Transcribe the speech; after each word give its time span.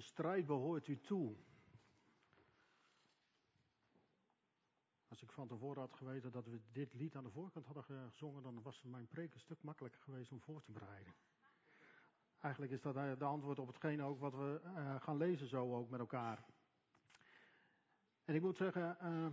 De 0.00 0.06
strijd 0.06 0.46
behoort 0.46 0.86
u 0.86 1.00
toe. 1.00 1.36
Als 5.08 5.22
ik 5.22 5.32
van 5.32 5.48
tevoren 5.48 5.80
had 5.80 5.92
geweten 5.92 6.32
dat 6.32 6.46
we 6.46 6.60
dit 6.72 6.94
lied 6.94 7.16
aan 7.16 7.24
de 7.24 7.30
voorkant 7.30 7.66
hadden 7.66 7.84
gezongen, 7.84 8.42
dan 8.42 8.62
was 8.62 8.82
mijn 8.82 9.08
preek 9.08 9.34
een 9.34 9.40
stuk 9.40 9.62
makkelijker 9.62 10.00
geweest 10.00 10.32
om 10.32 10.40
voor 10.40 10.62
te 10.62 10.72
bereiden. 10.72 11.14
Eigenlijk 12.38 12.72
is 12.72 12.80
dat 12.80 12.96
eh, 12.96 13.18
de 13.18 13.24
antwoord 13.24 13.58
op 13.58 13.66
hetgeen 13.66 14.02
ook 14.02 14.20
wat 14.20 14.34
we 14.34 14.60
uh, 14.64 15.00
gaan 15.00 15.16
lezen 15.16 15.48
zo 15.48 15.76
ook 15.76 15.90
met 15.90 16.00
elkaar. 16.00 16.44
En 18.24 18.34
ik 18.34 18.42
moet 18.42 18.56
zeggen, 18.56 18.96
uh, 19.02 19.26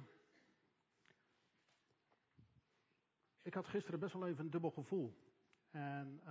ik 3.42 3.54
had 3.54 3.68
gisteren 3.68 4.00
best 4.00 4.14
wel 4.14 4.28
even 4.28 4.46
een 4.46 4.52
dubbel 4.52 4.72
gevoel. 4.72 5.18
En 5.72 6.22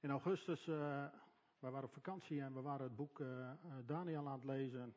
in 0.00 0.10
augustus, 0.10 0.68
wij 1.62 1.70
waren 1.70 1.88
op 1.88 1.94
vakantie 1.94 2.40
en 2.40 2.54
we 2.54 2.60
waren 2.60 2.86
het 2.86 2.96
boek 2.96 3.22
Daniel 3.86 4.28
aan 4.28 4.38
het 4.38 4.44
lezen. 4.44 4.94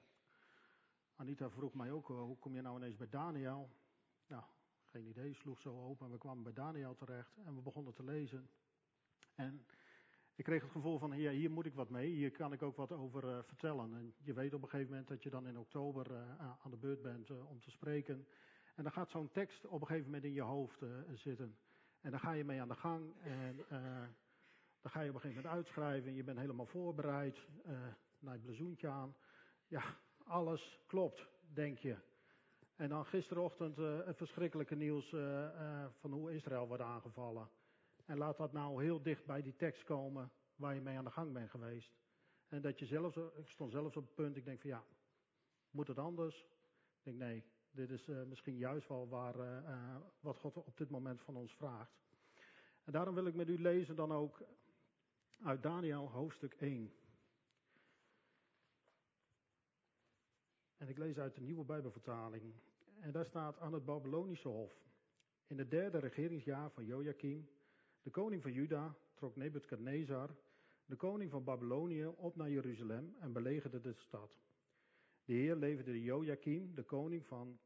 Anita 1.15 1.49
vroeg 1.49 1.73
mij 1.73 1.91
ook, 1.91 2.07
hoe 2.07 2.37
kom 2.37 2.55
je 2.55 2.61
nou 2.61 2.77
ineens 2.77 2.95
bij 2.95 3.09
Daniel? 3.09 3.69
Nou, 4.27 4.43
geen 4.83 5.07
idee, 5.07 5.33
sloeg 5.33 5.59
zo 5.59 5.83
open 5.83 6.05
en 6.05 6.11
we 6.11 6.17
kwamen 6.17 6.43
bij 6.43 6.53
Daniel 6.53 6.95
terecht 6.95 7.37
en 7.37 7.55
we 7.55 7.61
begonnen 7.61 7.93
te 7.93 8.03
lezen. 8.03 8.49
En 9.35 9.65
ik 10.35 10.43
kreeg 10.43 10.61
het 10.61 10.71
gevoel 10.71 10.99
van, 10.99 11.17
ja, 11.17 11.31
hier 11.31 11.51
moet 11.51 11.65
ik 11.65 11.73
wat 11.73 11.89
mee, 11.89 12.09
hier 12.09 12.31
kan 12.31 12.53
ik 12.53 12.61
ook 12.61 12.75
wat 12.75 12.91
over 12.91 13.43
vertellen. 13.43 13.95
En 13.95 14.13
je 14.17 14.33
weet 14.33 14.53
op 14.53 14.61
een 14.61 14.69
gegeven 14.69 14.91
moment 14.91 15.07
dat 15.09 15.23
je 15.23 15.29
dan 15.29 15.47
in 15.47 15.57
oktober 15.57 16.37
aan 16.39 16.71
de 16.71 16.77
beurt 16.77 17.01
bent 17.01 17.29
om 17.29 17.59
te 17.59 17.71
spreken. 17.71 18.27
En 18.75 18.83
dan 18.83 18.91
gaat 18.91 19.09
zo'n 19.09 19.31
tekst 19.31 19.65
op 19.65 19.81
een 19.81 19.87
gegeven 19.87 20.05
moment 20.05 20.23
in 20.23 20.33
je 20.33 20.41
hoofd 20.41 20.81
zitten. 21.13 21.57
En 22.01 22.11
dan 22.11 22.19
ga 22.19 22.31
je 22.31 22.43
mee 22.43 22.61
aan 22.61 22.67
de 22.67 22.75
gang 22.75 23.13
en 23.21 23.65
dan 24.85 24.93
ga 24.93 25.01
je 25.01 25.09
op 25.09 25.15
een 25.15 25.21
gegeven 25.21 25.43
moment 25.43 25.57
uitschrijven. 25.63 26.09
En 26.09 26.15
je 26.15 26.23
bent 26.23 26.39
helemaal 26.39 26.65
voorbereid, 26.65 27.47
naar 28.19 28.33
het 28.33 28.41
blazoentje 28.41 28.87
aan. 28.87 29.15
Ja, 29.67 29.83
alles 30.23 30.79
klopt, 30.87 31.27
denk 31.53 31.77
je. 31.77 31.95
En 32.75 32.89
dan 32.89 33.05
gisterochtend 33.05 33.77
het 34.05 34.17
verschrikkelijke 34.17 34.75
nieuws 34.75 35.09
van 35.99 36.11
hoe 36.11 36.33
Israël 36.33 36.67
wordt 36.67 36.83
aangevallen. 36.83 37.49
En 38.05 38.17
laat 38.17 38.37
dat 38.37 38.51
nou 38.51 38.83
heel 38.83 39.01
dicht 39.01 39.25
bij 39.25 39.41
die 39.41 39.55
tekst 39.55 39.83
komen 39.83 40.31
waar 40.55 40.75
je 40.75 40.81
mee 40.81 40.97
aan 40.97 41.03
de 41.03 41.11
gang 41.11 41.33
bent 41.33 41.49
geweest. 41.49 41.93
En 42.47 42.61
dat 42.61 42.79
je 42.79 42.85
zelfs, 42.85 43.17
ik 43.17 43.49
stond 43.49 43.71
zelfs 43.71 43.97
op 43.97 44.03
het 44.03 44.15
punt, 44.15 44.37
ik 44.37 44.45
denk 44.45 44.61
van 44.61 44.69
ja, 44.69 44.83
moet 45.71 45.87
het 45.87 45.99
anders? 45.99 46.45
Ik 46.97 47.03
denk 47.03 47.17
nee, 47.17 47.43
dit 47.71 47.89
is 47.89 48.07
uh, 48.07 48.23
misschien 48.23 48.57
juist 48.57 48.87
wel 48.87 49.07
waar, 49.07 49.35
uh, 49.35 49.95
wat 50.19 50.37
God 50.37 50.55
op 50.55 50.77
dit 50.77 50.89
moment 50.89 51.21
van 51.21 51.35
ons 51.35 51.53
vraagt. 51.53 52.03
En 52.83 52.91
daarom 52.91 53.15
wil 53.15 53.25
ik 53.25 53.35
met 53.35 53.49
u 53.49 53.61
lezen 53.61 53.95
dan 53.95 54.11
ook 54.11 54.43
uit 55.43 55.63
Daniel 55.63 56.09
hoofdstuk 56.09 56.53
1. 56.53 56.93
En 60.77 60.87
ik 60.87 60.97
lees 60.97 61.17
uit 61.17 61.35
de 61.35 61.41
nieuwe 61.41 61.65
Bijbelvertaling. 61.65 62.53
En 62.99 63.11
daar 63.11 63.25
staat 63.25 63.59
aan 63.59 63.73
het 63.73 63.85
Babylonische 63.85 64.47
Hof. 64.47 64.73
In 65.47 65.57
het 65.57 65.69
derde 65.69 65.97
regeringsjaar 65.97 66.71
van 66.71 66.85
Joachim, 66.85 67.49
de 68.01 68.09
koning 68.09 68.41
van 68.41 68.53
Juda 68.53 68.95
trok 69.13 69.35
Nebukadnezar, 69.35 70.35
de 70.85 70.95
koning 70.95 71.31
van 71.31 71.43
Babylonië, 71.43 72.05
op 72.05 72.35
naar 72.35 72.49
Jeruzalem 72.49 73.15
en 73.19 73.33
belegerde 73.33 73.81
de 73.81 73.93
stad. 73.93 74.31
De 75.25 75.33
Heer 75.33 75.55
leverde 75.55 76.01
Joachim, 76.01 76.75
de 76.75 76.83
koning 76.83 77.25
van 77.25 77.59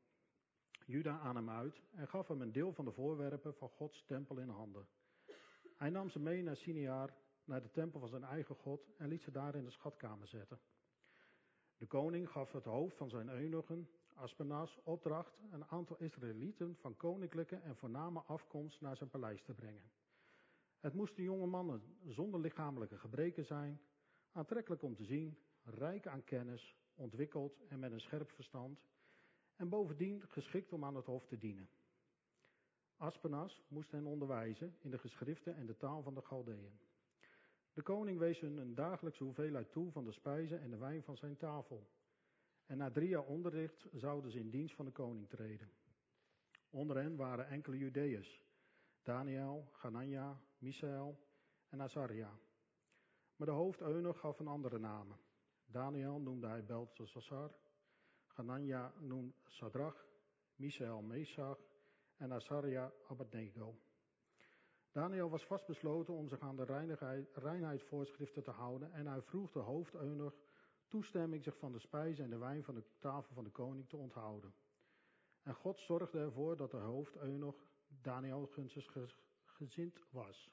Juda, 0.86 1.20
aan 1.20 1.36
hem 1.36 1.50
uit 1.50 1.82
en 1.92 2.08
gaf 2.08 2.28
hem 2.28 2.42
een 2.42 2.52
deel 2.52 2.74
van 2.74 2.86
de 2.86 2.92
voorwerpen 2.92 3.56
van 3.56 3.70
Gods 3.70 4.04
tempel 4.06 4.38
in 4.38 4.50
handen. 4.50 4.88
Hij 5.76 5.90
nam 5.90 6.10
ze 6.10 6.20
mee 6.20 6.44
naar 6.44 6.58
Sinear, 6.58 7.14
naar 7.50 7.62
de 7.62 7.72
tempel 7.72 8.00
van 8.00 8.10
zijn 8.10 8.24
eigen 8.24 8.56
God 8.56 8.90
en 8.98 9.08
liet 9.08 9.22
ze 9.22 9.32
daar 9.32 9.56
in 9.56 9.64
de 9.64 9.72
schatkamer 9.72 10.28
zetten. 10.28 10.60
De 11.78 11.88
koning 11.88 12.30
gaf 12.30 12.52
het 12.52 12.66
hoofd 12.66 12.98
van 12.98 13.10
zijn 13.10 13.30
eunuchen, 13.30 13.90
Aspenas, 14.14 14.80
opdracht 14.84 15.38
een 15.52 15.66
aantal 15.66 15.98
Israëlieten 16.00 16.76
van 16.76 16.98
koninklijke 16.98 17.56
en 17.56 17.76
voorname 17.76 18.20
afkomst 18.20 18.82
naar 18.82 18.96
zijn 18.96 19.10
paleis 19.10 19.44
te 19.44 19.54
brengen. 19.54 19.92
Het 20.80 20.94
moesten 20.94 21.24
jonge 21.24 21.46
mannen 21.46 21.82
zonder 22.06 22.40
lichamelijke 22.40 22.98
gebreken 22.98 23.46
zijn, 23.46 23.82
aantrekkelijk 24.32 24.82
om 24.82 24.96
te 24.96 25.06
zien, 25.06 25.38
rijk 25.64 26.08
aan 26.08 26.24
kennis, 26.24 26.76
ontwikkeld 26.96 27.62
en 27.68 27.80
met 27.80 27.92
een 27.92 28.02
scherp 28.02 28.32
verstand, 28.32 28.80
en 29.56 29.70
bovendien 29.70 30.22
geschikt 30.28 30.74
om 30.74 30.86
aan 30.86 30.96
het 30.96 31.06
hof 31.06 31.26
te 31.26 31.38
dienen. 31.38 31.70
Aspenas 32.98 33.64
moest 33.68 33.92
hen 33.92 34.06
onderwijzen 34.06 34.76
in 34.80 34.92
de 34.92 34.98
geschriften 34.98 35.56
en 35.56 35.66
de 35.66 35.78
taal 35.78 36.02
van 36.02 36.14
de 36.14 36.22
Galdeën. 36.22 36.80
De 37.74 37.82
koning 37.82 38.20
wees 38.20 38.40
hun 38.40 38.58
een 38.58 38.76
dagelijkse 38.76 39.24
hoeveelheid 39.24 39.72
toe 39.72 39.92
van 39.92 40.06
de 40.06 40.12
spijzen 40.12 40.62
en 40.62 40.70
de 40.70 40.78
wijn 40.78 41.04
van 41.04 41.18
zijn 41.18 41.38
tafel. 41.38 41.88
En 42.66 42.78
na 42.78 42.92
drie 42.92 43.10
jaar 43.10 43.26
onderricht 43.26 43.88
zouden 43.92 44.32
ze 44.32 44.40
in 44.40 44.50
dienst 44.50 44.76
van 44.76 44.86
de 44.86 44.92
koning 44.92 45.30
treden. 45.30 45.72
Onder 46.70 46.98
hen 46.98 47.16
waren 47.16 47.48
enkele 47.48 47.78
Judeërs, 47.78 48.44
Daniel, 49.04 49.70
Ganania, 49.72 50.42
Misael 50.58 51.20
en 51.70 51.82
Azaria. 51.82 52.40
Maar 53.36 53.48
de 53.48 53.54
hoofdeuner 53.54 54.16
gaf 54.16 54.40
een 54.40 54.48
andere 54.48 54.80
namen. 54.80 55.18
Daniel 55.66 56.20
noemde 56.20 56.48
hij 56.48 56.66
Belteshazzar, 56.66 57.52
Ganania 58.28 58.94
noemde 59.00 59.34
Sadrach, 59.46 60.06
Misael 60.56 61.02
Mesach 61.02 61.60
en 62.18 62.34
Azaria 62.34 62.92
Abednego. 63.08 63.78
Daniel 64.92 65.30
was 65.30 65.46
vastbesloten 65.46 66.14
om 66.14 66.28
zich 66.28 66.40
aan 66.40 66.56
de 66.56 67.28
reinheidsvoorschriften 67.34 68.44
te 68.44 68.52
houden 68.52 68.92
en 68.92 69.08
hij 69.08 69.22
vroeg 69.22 69.52
de 69.52 69.60
hoofdeuner 69.60 70.34
toestemming 70.88 71.44
zich 71.44 71.58
van 71.58 71.72
de 71.72 71.80
spijs 71.80 72.20
en 72.20 72.30
de 72.30 72.38
wijn 72.38 72.64
van 72.64 72.76
de 72.76 72.84
tafel 72.98 73.34
van 73.34 73.44
de 73.44 73.50
koning 73.50 73.90
te 73.90 73.98
onthouden. 73.98 74.54
En 75.44 75.54
God 75.54 75.80
zorgde 75.80 76.20
ervoor 76.20 76.58
dat 76.58 76.72
de 76.72 76.78
hoofdeuner 76.78 77.54
Daniel 78.02 78.46
gunstig 78.46 79.18
gezind 79.44 80.00
was. 80.10 80.52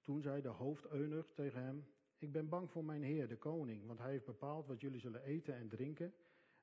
Toen 0.00 0.22
zei 0.22 0.42
de 0.42 0.48
hoofdeuner 0.48 1.26
tegen 1.34 1.62
hem, 1.62 1.86
ik 2.18 2.32
ben 2.32 2.48
bang 2.48 2.70
voor 2.70 2.84
mijn 2.84 3.02
heer, 3.02 3.28
de 3.28 3.38
koning, 3.38 3.86
want 3.86 3.98
hij 3.98 4.10
heeft 4.10 4.24
bepaald 4.24 4.66
wat 4.66 4.80
jullie 4.80 5.00
zullen 5.00 5.22
eten 5.22 5.54
en 5.54 5.68
drinken. 5.68 6.14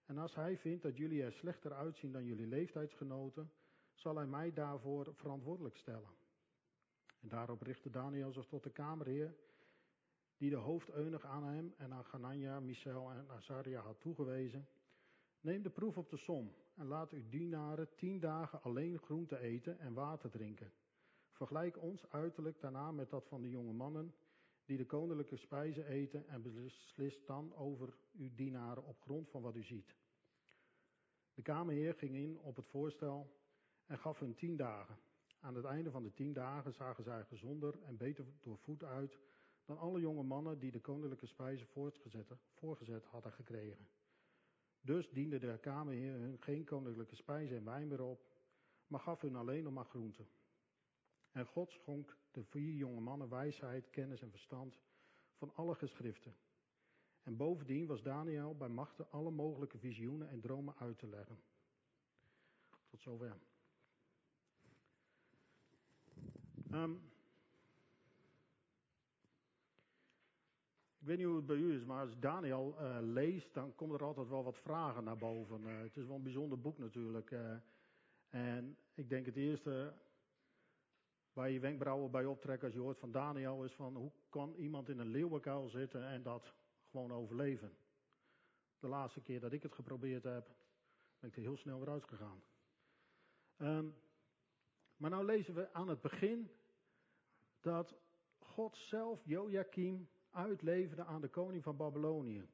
En 0.05 0.17
als 0.17 0.35
hij 0.35 0.57
vindt 0.57 0.83
dat 0.83 0.97
jullie 0.97 1.23
er 1.23 1.33
slechter 1.33 1.73
uitzien 1.73 2.11
dan 2.11 2.25
jullie 2.25 2.47
leeftijdsgenoten, 2.47 3.51
zal 3.93 4.15
hij 4.15 4.27
mij 4.27 4.53
daarvoor 4.53 5.15
verantwoordelijk 5.15 5.77
stellen. 5.77 6.21
En 7.23 7.29
daarop 7.29 7.61
richtte 7.61 7.89
Daniel 7.89 8.31
zich 8.31 8.45
tot 8.45 8.63
de 8.63 8.69
kamerheer, 8.69 9.35
die 10.37 10.49
de 10.49 10.55
hoofdeunig 10.55 11.25
aan 11.25 11.43
hem 11.43 11.73
en 11.77 11.93
aan 11.93 12.05
Ganania, 12.05 12.59
Michel 12.59 13.11
en 13.11 13.29
Azaria 13.29 13.81
had 13.81 14.01
toegewezen. 14.01 14.67
Neem 15.41 15.61
de 15.61 15.69
proef 15.69 15.97
op 15.97 16.09
de 16.09 16.17
som 16.17 16.53
en 16.75 16.85
laat 16.87 17.11
uw 17.11 17.29
dienaren 17.29 17.95
tien 17.95 18.19
dagen 18.19 18.61
alleen 18.61 18.99
groente 18.99 19.39
eten 19.39 19.79
en 19.79 19.93
water 19.93 20.29
drinken. 20.29 20.71
Vergelijk 21.31 21.81
ons 21.81 22.09
uiterlijk 22.09 22.59
daarna 22.59 22.91
met 22.91 23.09
dat 23.09 23.27
van 23.27 23.41
de 23.41 23.49
jonge 23.49 23.73
mannen 23.73 24.13
die 24.65 24.77
de 24.77 24.85
koninklijke 24.85 25.37
spijzen 25.37 25.85
eten 25.85 26.27
en 26.27 26.41
beslist 26.41 27.27
dan 27.27 27.55
over 27.55 27.93
uw 28.13 28.29
dienaren 28.35 28.85
op 28.85 29.01
grond 29.01 29.29
van 29.29 29.41
wat 29.41 29.55
u 29.55 29.63
ziet. 29.63 29.95
De 31.33 31.41
kamerheer 31.41 31.93
ging 31.93 32.15
in 32.15 32.39
op 32.39 32.55
het 32.55 32.67
voorstel 32.67 33.35
en 33.85 33.97
gaf 33.97 34.19
hun 34.19 34.35
tien 34.35 34.55
dagen. 34.55 34.97
Aan 35.43 35.55
het 35.55 35.65
einde 35.65 35.91
van 35.91 36.03
de 36.03 36.13
tien 36.13 36.33
dagen 36.33 36.73
zagen 36.73 37.03
zij 37.03 37.23
gezonder 37.23 37.81
en 37.81 37.97
beter 37.97 38.25
doorvoed 38.41 38.83
uit 38.83 39.17
dan 39.65 39.77
alle 39.77 39.99
jonge 39.99 40.23
mannen 40.23 40.59
die 40.59 40.71
de 40.71 40.81
koninklijke 40.81 41.25
spijzen 41.25 41.67
voorgezet 42.53 43.05
hadden 43.05 43.31
gekregen. 43.31 43.87
Dus 44.81 45.09
diende 45.09 45.39
de 45.39 45.57
kamerheer 45.61 46.13
hun 46.13 46.41
geen 46.41 46.65
koninklijke 46.65 47.15
spijzen 47.15 47.57
en 47.57 47.65
wijn 47.65 47.87
meer 47.87 48.01
op, 48.01 48.25
maar 48.87 48.99
gaf 48.99 49.21
hun 49.21 49.35
alleen 49.35 49.63
nog 49.63 49.73
maar 49.73 49.85
groenten. 49.85 50.27
En 51.31 51.45
God 51.45 51.71
schonk 51.71 52.17
de 52.31 52.43
vier 52.43 52.73
jonge 52.73 53.01
mannen 53.01 53.29
wijsheid, 53.29 53.89
kennis 53.89 54.21
en 54.21 54.31
verstand 54.31 54.79
van 55.33 55.55
alle 55.55 55.75
geschriften. 55.75 56.35
En 57.23 57.37
bovendien 57.37 57.87
was 57.87 58.01
Daniel 58.01 58.55
bij 58.55 58.69
machten 58.69 59.11
alle 59.11 59.31
mogelijke 59.31 59.77
visioenen 59.77 60.29
en 60.29 60.41
dromen 60.41 60.75
uit 60.77 60.97
te 60.97 61.07
leggen. 61.07 61.39
Tot 62.89 63.01
zover. 63.01 63.37
Um, 66.73 67.01
ik 70.99 71.07
weet 71.07 71.17
niet 71.17 71.25
hoe 71.25 71.35
het 71.35 71.45
bij 71.45 71.55
u 71.55 71.73
is, 71.75 71.85
maar 71.85 72.01
als 72.01 72.19
Daniel 72.19 72.75
uh, 72.79 72.97
leest, 73.01 73.53
dan 73.53 73.75
komen 73.75 73.99
er 73.99 74.05
altijd 74.05 74.27
wel 74.27 74.43
wat 74.43 74.57
vragen 74.57 75.03
naar 75.03 75.17
boven. 75.17 75.61
Uh, 75.61 75.79
het 75.81 75.97
is 75.97 76.05
wel 76.05 76.15
een 76.15 76.23
bijzonder 76.23 76.59
boek 76.59 76.77
natuurlijk. 76.77 77.31
Uh, 77.31 77.55
en 78.29 78.77
ik 78.93 79.09
denk 79.09 79.25
het 79.25 79.35
eerste 79.35 79.93
waar 81.33 81.49
je 81.49 81.59
wenkbrauwen 81.59 82.11
bij 82.11 82.25
optrekken 82.25 82.65
als 82.65 82.75
je 82.75 82.81
hoort 82.81 82.99
van 82.99 83.11
Daniel 83.11 83.63
is 83.63 83.73
van 83.73 83.95
hoe 83.95 84.11
kan 84.29 84.53
iemand 84.53 84.89
in 84.89 84.99
een 84.99 85.11
leeuwenkuil 85.11 85.69
zitten 85.69 86.07
en 86.07 86.23
dat 86.23 86.53
gewoon 86.89 87.11
overleven. 87.11 87.77
De 88.79 88.87
laatste 88.87 89.21
keer 89.21 89.39
dat 89.39 89.53
ik 89.53 89.63
het 89.63 89.73
geprobeerd 89.73 90.23
heb, 90.23 90.47
ben 91.19 91.29
ik 91.29 91.35
er 91.35 91.41
heel 91.41 91.57
snel 91.57 91.79
weer 91.79 91.89
uitgegaan. 91.89 92.43
Um, 93.57 93.95
maar 94.97 95.09
nou 95.09 95.25
lezen 95.25 95.53
we 95.53 95.73
aan 95.73 95.87
het 95.87 96.01
begin 96.01 96.51
dat 97.63 97.95
God 98.39 98.77
zelf 98.77 99.25
Joachim 99.25 100.09
uitleverde 100.31 101.03
aan 101.03 101.21
de 101.21 101.29
koning 101.29 101.63
van 101.63 101.77
Babylonië. 101.77 102.49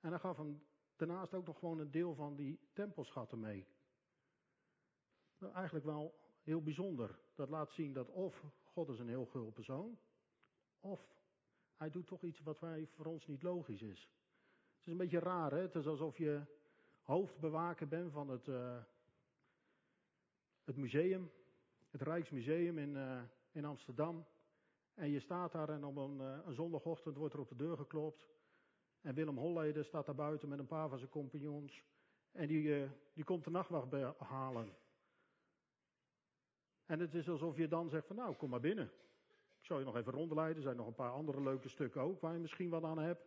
En 0.00 0.10
hij 0.10 0.18
gaf 0.18 0.36
hem 0.36 0.62
daarnaast 0.96 1.34
ook 1.34 1.46
nog 1.46 1.58
gewoon 1.58 1.78
een 1.78 1.90
deel 1.90 2.14
van 2.14 2.36
die 2.36 2.60
tempelschatten 2.72 3.40
mee. 3.40 3.66
Nou, 5.38 5.52
eigenlijk 5.52 5.84
wel 5.84 6.18
heel 6.42 6.62
bijzonder. 6.62 7.18
Dat 7.34 7.48
laat 7.48 7.70
zien 7.70 7.92
dat 7.92 8.08
of 8.08 8.42
God 8.64 8.88
is 8.88 8.98
een 8.98 9.08
heel 9.08 9.26
gul 9.26 9.50
persoon, 9.50 9.98
of 10.80 11.00
hij 11.76 11.90
doet 11.90 12.06
toch 12.06 12.22
iets 12.22 12.40
wat 12.40 12.60
wij 12.60 12.86
voor 12.86 13.06
ons 13.06 13.26
niet 13.26 13.42
logisch 13.42 13.82
is. 13.82 14.10
Het 14.76 14.86
is 14.86 14.92
een 14.92 14.98
beetje 14.98 15.18
raar, 15.18 15.50
hè? 15.50 15.60
Het 15.60 15.74
is 15.74 15.86
alsof 15.86 16.16
je 16.16 16.42
hoofdbewaker 17.02 17.88
bent 17.88 18.12
van 18.12 18.28
het, 18.28 18.46
uh, 18.46 18.82
het 20.64 20.76
museum, 20.76 21.32
het 21.90 22.02
Rijksmuseum 22.02 22.78
in, 22.78 22.94
uh, 22.94 23.22
in 23.56 23.64
Amsterdam. 23.64 24.26
En 24.94 25.10
je 25.10 25.20
staat 25.20 25.52
daar 25.52 25.68
en 25.68 25.84
op 25.84 25.96
een, 25.96 26.20
uh, 26.20 26.38
een 26.46 26.54
zondagochtend 26.54 27.16
wordt 27.16 27.34
er 27.34 27.40
op 27.40 27.48
de 27.48 27.56
deur 27.56 27.76
geklopt. 27.76 28.28
En 29.00 29.14
Willem 29.14 29.38
Holleder 29.38 29.84
staat 29.84 30.06
daar 30.06 30.14
buiten 30.14 30.48
met 30.48 30.58
een 30.58 30.66
paar 30.66 30.88
van 30.88 30.98
zijn 30.98 31.10
compagnons. 31.10 31.84
En 32.32 32.46
die, 32.46 32.88
die 33.12 33.24
komt 33.24 33.44
de 33.44 33.50
nachtwacht 33.50 33.92
halen. 34.18 34.76
En 36.86 37.00
het 37.00 37.14
is 37.14 37.28
alsof 37.28 37.56
je 37.56 37.68
dan 37.68 37.88
zegt 37.88 38.06
van 38.06 38.16
nou, 38.16 38.34
kom 38.34 38.50
maar 38.50 38.60
binnen. 38.60 38.90
Ik 39.58 39.64
zal 39.64 39.78
je 39.78 39.84
nog 39.84 39.96
even 39.96 40.12
rondleiden. 40.12 40.56
Er 40.56 40.62
zijn 40.62 40.76
nog 40.76 40.86
een 40.86 40.94
paar 40.94 41.10
andere 41.10 41.42
leuke 41.42 41.68
stukken 41.68 42.00
ook 42.00 42.20
waar 42.20 42.32
je 42.32 42.40
misschien 42.40 42.70
wat 42.70 42.84
aan 42.84 42.98
hebt. 42.98 43.26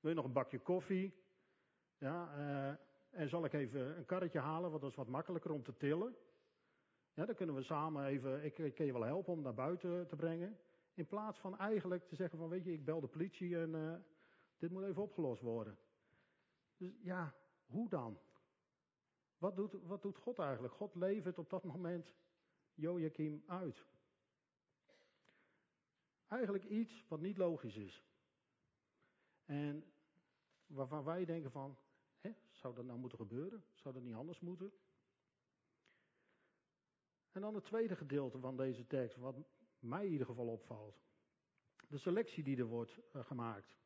Wil 0.00 0.10
je 0.10 0.16
nog 0.16 0.24
een 0.24 0.32
bakje 0.32 0.58
koffie? 0.58 1.14
Ja, 1.98 2.36
uh, 2.36 2.76
en 3.20 3.28
zal 3.28 3.44
ik 3.44 3.52
even 3.52 3.96
een 3.96 4.06
karretje 4.06 4.38
halen, 4.38 4.70
want 4.70 4.82
dat 4.82 4.90
is 4.90 4.96
wat 4.96 5.08
makkelijker 5.08 5.50
om 5.50 5.62
te 5.62 5.76
tillen. 5.76 6.16
Ja, 7.14 7.24
dan 7.24 7.34
kunnen 7.34 7.54
we 7.54 7.62
samen 7.62 8.04
even, 8.04 8.44
ik, 8.44 8.58
ik 8.58 8.74
kan 8.74 8.86
je 8.86 8.92
wel 8.92 9.02
helpen 9.02 9.32
om 9.32 9.42
naar 9.42 9.54
buiten 9.54 10.06
te 10.06 10.16
brengen. 10.16 10.58
In 10.94 11.06
plaats 11.06 11.38
van 11.38 11.58
eigenlijk 11.58 12.08
te 12.08 12.14
zeggen 12.14 12.38
van, 12.38 12.48
weet 12.48 12.64
je, 12.64 12.72
ik 12.72 12.84
bel 12.84 13.00
de 13.00 13.06
politie 13.06 13.58
en 13.58 13.74
uh, 13.74 13.94
dit 14.58 14.70
moet 14.70 14.82
even 14.82 15.02
opgelost 15.02 15.42
worden. 15.42 15.78
Dus 16.76 16.92
ja, 17.00 17.34
hoe 17.66 17.88
dan? 17.88 18.18
Wat 19.38 19.56
doet, 19.56 19.72
wat 19.82 20.02
doet 20.02 20.16
God 20.16 20.38
eigenlijk? 20.38 20.74
God 20.74 20.94
levert 20.94 21.38
op 21.38 21.50
dat 21.50 21.64
moment 21.64 22.14
Joachim 22.74 23.42
uit. 23.46 23.84
Eigenlijk 26.26 26.64
iets 26.64 27.04
wat 27.08 27.20
niet 27.20 27.36
logisch 27.36 27.76
is. 27.76 28.04
En 29.44 29.92
waarvan 30.66 31.04
wij 31.04 31.24
denken 31.24 31.50
van, 31.50 31.78
hè, 32.20 32.34
zou 32.50 32.74
dat 32.74 32.84
nou 32.84 32.98
moeten 32.98 33.18
gebeuren? 33.18 33.64
Zou 33.74 33.94
dat 33.94 34.02
niet 34.02 34.14
anders 34.14 34.40
moeten? 34.40 34.72
En 37.34 37.40
dan 37.40 37.54
het 37.54 37.64
tweede 37.64 37.96
gedeelte 37.96 38.38
van 38.38 38.56
deze 38.56 38.86
tekst, 38.86 39.16
wat 39.16 39.36
mij 39.78 40.04
in 40.04 40.12
ieder 40.12 40.26
geval 40.26 40.46
opvalt. 40.46 41.02
De 41.88 41.98
selectie 41.98 42.44
die 42.44 42.56
er 42.56 42.64
wordt 42.64 42.98
uh, 43.12 43.24
gemaakt. 43.24 43.76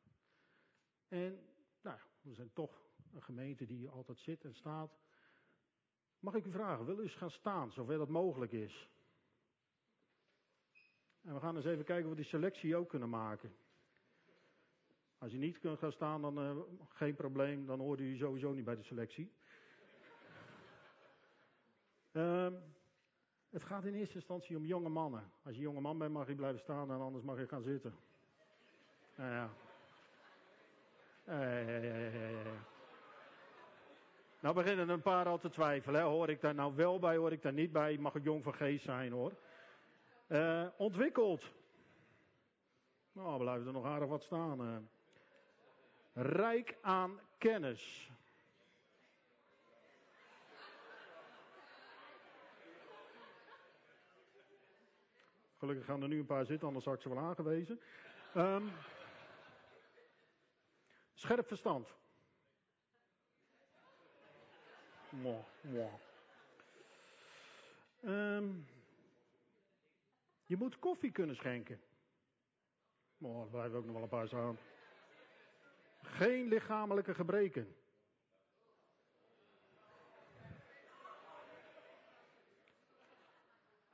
En 1.07 1.39
nou, 1.81 1.99
we 2.21 2.33
zijn 2.33 2.53
toch 2.53 2.87
een 3.13 3.21
gemeente 3.21 3.65
die 3.65 3.89
altijd 3.89 4.17
zit 4.17 4.43
en 4.43 4.55
staat. 4.55 4.97
Mag 6.19 6.35
ik 6.35 6.45
u 6.45 6.51
vragen, 6.51 6.85
wil 6.85 6.99
u 6.99 7.01
eens 7.01 7.15
gaan 7.15 7.31
staan, 7.31 7.71
zover 7.71 7.97
dat 7.97 8.09
mogelijk 8.09 8.51
is? 8.51 8.89
En 11.21 11.33
we 11.33 11.39
gaan 11.39 11.55
eens 11.55 11.65
even 11.65 11.85
kijken 11.85 12.03
of 12.05 12.09
we 12.09 12.21
die 12.21 12.29
selectie 12.29 12.75
ook 12.75 12.89
kunnen 12.89 13.09
maken. 13.09 13.55
Als 15.17 15.31
je 15.31 15.37
niet 15.37 15.59
kunt 15.59 15.79
gaan 15.79 15.91
staan, 15.91 16.21
dan 16.21 16.39
uh, 16.39 16.57
geen 16.89 17.15
probleem, 17.15 17.65
dan 17.65 17.79
hoorde 17.79 18.03
u 18.03 18.17
sowieso 18.17 18.53
niet 18.53 18.65
bij 18.65 18.75
de 18.75 18.83
selectie. 18.83 19.31
Uh, 22.11 22.53
het 23.49 23.63
gaat 23.63 23.85
in 23.85 23.93
eerste 23.93 24.15
instantie 24.15 24.57
om 24.57 24.65
jonge 24.65 24.89
mannen. 24.89 25.31
Als 25.43 25.55
je 25.55 25.61
jonge 25.61 25.81
man 25.81 25.97
bent, 25.97 26.13
mag 26.13 26.27
je 26.27 26.35
blijven 26.35 26.59
staan 26.59 26.91
en 26.91 26.99
anders 26.99 27.23
mag 27.23 27.39
je 27.39 27.47
gaan 27.47 27.61
zitten. 27.61 27.95
Nou 29.15 29.31
ja. 29.31 29.49
Nou 34.39 34.55
beginnen 34.55 34.89
een 34.89 35.01
paar 35.01 35.25
al 35.25 35.37
te 35.37 35.49
twijfelen. 35.49 36.01
Hè. 36.01 36.07
Hoor 36.07 36.29
ik 36.29 36.41
daar 36.41 36.55
nou 36.55 36.75
wel 36.75 36.99
bij, 36.99 37.15
hoor 37.15 37.31
ik 37.31 37.41
daar 37.41 37.53
niet 37.53 37.71
bij? 37.71 37.97
Mag 37.97 38.15
ik 38.15 38.23
jong 38.23 38.43
van 38.43 38.53
geest 38.53 38.83
zijn 38.83 39.11
hoor. 39.11 39.33
Uh, 40.27 40.67
ontwikkeld. 40.77 41.51
Nou, 43.11 43.39
blijven 43.39 43.67
er 43.67 43.73
nog 43.73 43.85
aardig 43.85 44.07
wat 44.07 44.23
staan. 44.23 44.61
Uh. 44.61 44.77
Rijk 46.13 46.77
aan 46.81 47.19
kennis. 47.37 48.11
Gelukkig 55.59 55.85
gaan 55.85 56.01
er 56.01 56.07
nu 56.07 56.19
een 56.19 56.25
paar 56.25 56.45
zitten, 56.45 56.67
anders 56.67 56.85
had 56.85 56.93
ik 56.95 57.01
ze 57.01 57.09
wel 57.09 57.17
aangewezen. 57.17 57.81
Um, 58.35 58.71
scherp 61.13 61.47
verstand. 61.47 61.87
Mwah, 65.09 65.43
mwah. 65.61 65.93
Um, 68.03 68.67
je 70.45 70.57
moet 70.57 70.79
koffie 70.79 71.11
kunnen 71.11 71.35
schenken. 71.35 71.81
Maar 73.17 73.31
er 73.31 73.47
blijven 73.47 73.77
ook 73.77 73.85
nog 73.85 73.93
wel 73.93 74.03
een 74.03 74.09
paar 74.09 74.27
staan. 74.27 74.57
Geen 76.01 76.47
lichamelijke 76.47 77.13
gebreken. 77.13 77.75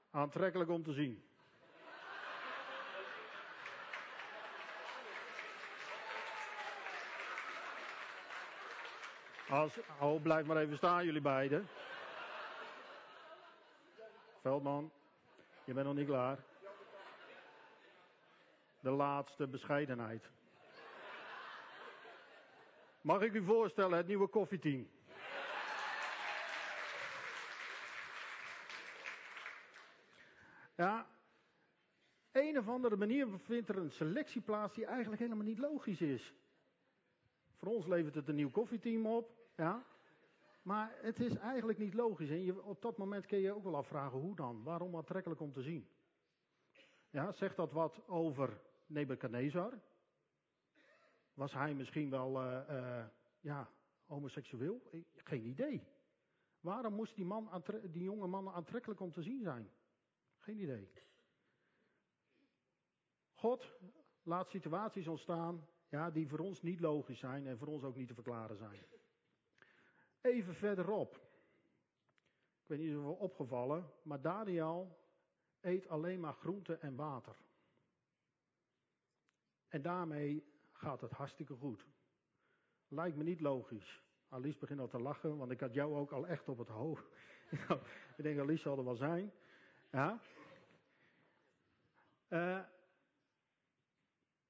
Aantrekkelijk 0.09 0.69
om 0.69 0.83
te 0.83 0.93
zien. 0.93 1.23
Oh, 9.99 10.21
blijf 10.21 10.45
maar 10.45 10.57
even 10.57 10.77
staan, 10.77 11.05
jullie 11.05 11.21
beiden. 11.21 11.67
Veldman, 14.41 14.91
je 15.63 15.73
bent 15.73 15.85
nog 15.85 15.95
niet 15.95 16.07
klaar. 16.07 16.39
De 18.79 18.89
laatste 18.89 19.47
bescheidenheid. 19.47 20.29
Mag 23.01 23.21
ik 23.21 23.33
u 23.33 23.43
voorstellen, 23.43 23.97
het 23.97 24.07
nieuwe 24.07 24.27
koffieteam? 24.27 24.89
Ja, 30.75 31.07
een 32.31 32.57
of 32.57 32.67
andere 32.67 32.95
manier 32.95 33.27
vindt 33.37 33.69
er 33.69 33.77
een 33.77 33.91
selectie 33.91 34.41
plaats 34.41 34.73
die 34.73 34.85
eigenlijk 34.85 35.21
helemaal 35.21 35.45
niet 35.45 35.59
logisch 35.59 36.01
is. 36.01 36.33
Voor 37.57 37.67
ons 37.67 37.87
levert 37.87 38.15
het 38.15 38.27
een 38.27 38.35
nieuw 38.35 38.51
koffieteam 38.51 39.05
op, 39.05 39.44
ja. 39.55 39.85
Maar 40.61 40.97
het 41.01 41.19
is 41.19 41.35
eigenlijk 41.35 41.77
niet 41.77 41.93
logisch. 41.93 42.29
En 42.29 42.43
je, 42.43 42.63
op 42.63 42.81
dat 42.81 42.97
moment 42.97 43.25
kun 43.25 43.39
je 43.39 43.53
ook 43.53 43.63
wel 43.63 43.75
afvragen 43.75 44.19
hoe 44.19 44.35
dan? 44.35 44.63
Waarom 44.63 44.95
aantrekkelijk 44.95 45.41
om 45.41 45.51
te 45.51 45.61
zien? 45.61 45.89
Ja, 47.09 47.31
zegt 47.31 47.55
dat 47.55 47.71
wat 47.71 48.07
over 48.07 48.61
Nebukadnezar? 48.85 49.79
Was 51.33 51.53
hij 51.53 51.73
misschien 51.73 52.09
wel 52.09 52.41
uh, 52.41 52.61
uh, 52.69 53.05
ja, 53.39 53.69
homoseksueel? 54.05 54.81
Geen 55.15 55.45
idee. 55.45 55.87
Waarom 56.59 56.93
moest 56.93 57.15
die, 57.15 57.25
man 57.25 57.63
die 57.91 58.03
jonge 58.03 58.27
man 58.27 58.49
aantrekkelijk 58.49 58.99
om 58.99 59.11
te 59.11 59.21
zien 59.21 59.41
zijn? 59.41 59.69
Geen 60.37 60.61
idee. 60.61 60.91
God 63.33 63.71
laat 64.23 64.49
situaties 64.49 65.07
ontstaan 65.07 65.67
ja, 65.89 66.11
die 66.11 66.27
voor 66.27 66.39
ons 66.39 66.61
niet 66.61 66.79
logisch 66.79 67.19
zijn 67.19 67.47
en 67.47 67.57
voor 67.57 67.67
ons 67.67 67.83
ook 67.83 67.95
niet 67.95 68.07
te 68.07 68.13
verklaren 68.13 68.57
zijn. 68.57 68.79
Even 70.25 70.55
verderop. 70.55 71.15
Ik 72.61 72.67
weet 72.67 72.79
niet 72.79 72.95
of 72.97 73.05
het 73.05 73.17
opgevallen, 73.17 73.91
maar 74.01 74.21
Daniel 74.21 74.97
eet 75.61 75.87
alleen 75.87 76.19
maar 76.19 76.33
groente 76.33 76.77
en 76.77 76.95
water. 76.95 77.35
En 79.67 79.81
daarmee 79.81 80.43
gaat 80.71 81.01
het 81.01 81.11
hartstikke 81.11 81.55
goed. 81.55 81.85
Lijkt 82.87 83.17
me 83.17 83.23
niet 83.23 83.39
logisch. 83.39 84.03
Alice 84.29 84.59
begint 84.59 84.79
al 84.79 84.87
te 84.87 84.99
lachen, 84.99 85.37
want 85.37 85.51
ik 85.51 85.59
had 85.59 85.73
jou 85.73 85.95
ook 85.95 86.11
al 86.11 86.27
echt 86.27 86.49
op 86.49 86.57
het 86.57 86.67
hoofd. 86.67 87.05
ik 88.17 88.23
denk, 88.23 88.39
Alice 88.39 88.61
zal 88.61 88.77
er 88.77 88.83
wel 88.83 88.95
zijn. 88.95 89.31
Ja. 89.91 90.19
Uh, 92.29 92.63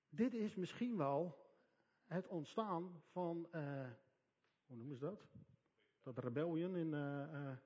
dit 0.10 0.34
is 0.34 0.56
misschien 0.56 0.98
wel 0.98 1.38
het 2.06 2.28
ontstaan 2.28 3.04
van, 3.12 3.48
uh, 3.52 3.90
hoe 4.66 4.78
noemen 4.78 4.98
ze 4.98 5.06
dat? 5.06 5.28
Dat 6.06 6.18
rebellion 6.18 6.76
in. 6.76 6.94
Uh, 6.94 7.58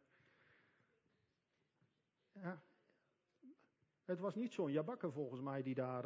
ja. 2.32 2.62
Het 4.04 4.20
was 4.20 4.36
niet 4.36 4.54
zo'n 4.54 4.72
Jabakke 4.72 5.12
volgens 5.12 5.42
mij 5.42 5.64
die 5.64 5.76
daar 5.76 6.06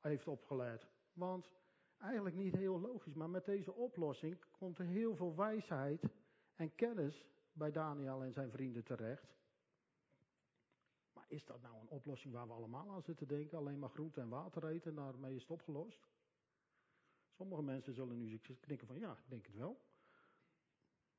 heeft 0.00 0.28
opgeleid. 0.28 0.86
Want 1.12 1.50
eigenlijk 1.98 2.36
niet 2.36 2.54
heel 2.54 2.80
logisch, 2.80 3.14
maar 3.14 3.30
met 3.30 3.44
deze 3.44 3.72
oplossing 3.72 4.44
komt 4.50 4.78
er 4.78 4.84
heel 4.84 5.16
veel 5.16 5.36
wijsheid 5.36 6.02
en 6.54 6.74
kennis 6.74 7.26
bij 7.52 7.70
Daniel 7.70 8.22
en 8.22 8.32
zijn 8.32 8.50
vrienden 8.50 8.84
terecht. 8.84 9.36
Maar 11.12 11.24
is 11.28 11.44
dat 11.44 11.62
nou 11.62 11.80
een 11.80 11.88
oplossing 11.88 12.34
waar 12.34 12.46
we 12.46 12.52
allemaal 12.52 12.90
aan 12.90 13.02
zitten 13.02 13.28
denken? 13.28 13.58
Alleen 13.58 13.78
maar 13.78 13.88
groente 13.88 14.20
en 14.20 14.28
water 14.28 14.66
eten 14.66 14.90
en 14.90 14.96
daarmee 14.96 15.34
is 15.34 15.42
het 15.42 15.50
opgelost? 15.50 16.08
Sommige 17.30 17.62
mensen 17.62 17.94
zullen 17.94 18.18
nu 18.18 18.38
knikken 18.60 18.86
van 18.86 18.98
ja, 18.98 19.12
ik 19.12 19.28
denk 19.28 19.46
het 19.46 19.56
wel. 19.56 19.80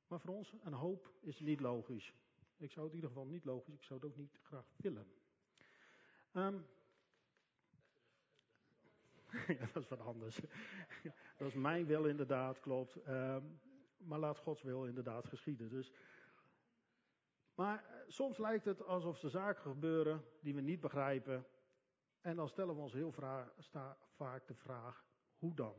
Maar 0.08 0.20
voor 0.20 0.36
ons, 0.36 0.54
een 0.64 0.74
hoop 0.74 1.14
is 1.22 1.40
niet 1.40 1.60
logisch. 1.60 2.14
Ik 2.58 2.72
zou 2.72 2.86
het 2.86 2.96
in 2.96 3.02
ieder 3.02 3.10
geval 3.16 3.26
niet 3.26 3.46
logisch, 3.46 3.74
ik 3.74 3.84
zou 3.84 4.00
het 4.00 4.10
ook 4.10 4.18
niet 4.18 4.40
graag 4.42 4.66
willen. 4.76 5.08
Ja, 9.48 9.68
dat 9.74 9.84
is 9.84 9.90
wat 9.90 10.00
anders. 10.00 10.40
dat 11.38 11.48
is 11.48 11.54
mijn 11.54 11.86
wil 11.86 12.06
inderdaad, 12.06 12.60
klopt. 12.60 13.08
Um, 13.08 13.60
maar 13.98 14.20
laat 14.20 14.38
Gods 14.38 14.62
wil 14.62 14.86
inderdaad 14.86 15.28
geschieden. 15.28 15.70
Dus, 15.70 15.92
maar 17.56 17.86
eh, 17.86 17.96
soms 18.08 18.38
lijkt 18.38 18.66
het 18.66 18.84
alsof 18.84 19.24
er 19.24 19.30
zaken 19.30 19.62
gebeuren 19.62 20.26
die 20.40 20.56
we 20.56 20.62
niet 20.62 20.80
begrijpen. 20.80 21.46
En 22.22 22.36
dan 22.36 22.50
stellen 22.50 22.76
we 22.76 22.82
ons 22.82 22.94
heel 22.94 23.12
vaak 24.16 24.48
de 24.48 24.56
vraag, 24.56 25.06
hoe 25.38 25.56
dan? 25.56 25.76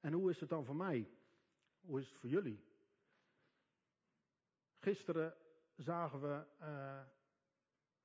En 0.00 0.12
hoe 0.12 0.30
is 0.30 0.40
het 0.40 0.48
dan 0.48 0.64
voor 0.64 0.76
mij? 0.76 1.08
Hoe 1.84 2.00
is 2.00 2.08
het 2.08 2.18
voor 2.18 2.28
jullie? 2.28 2.64
Gisteren 4.76 5.36
zagen 5.76 6.20
we 6.20 6.46
uh, 6.60 7.04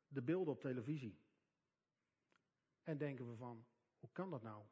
de 0.07 0.21
beelden 0.21 0.53
op 0.53 0.61
televisie. 0.61 1.19
En 2.83 2.97
denken 2.97 3.29
we 3.29 3.35
van, 3.35 3.65
hoe 3.99 4.09
kan 4.11 4.29
dat 4.29 4.41
nou? 4.41 4.65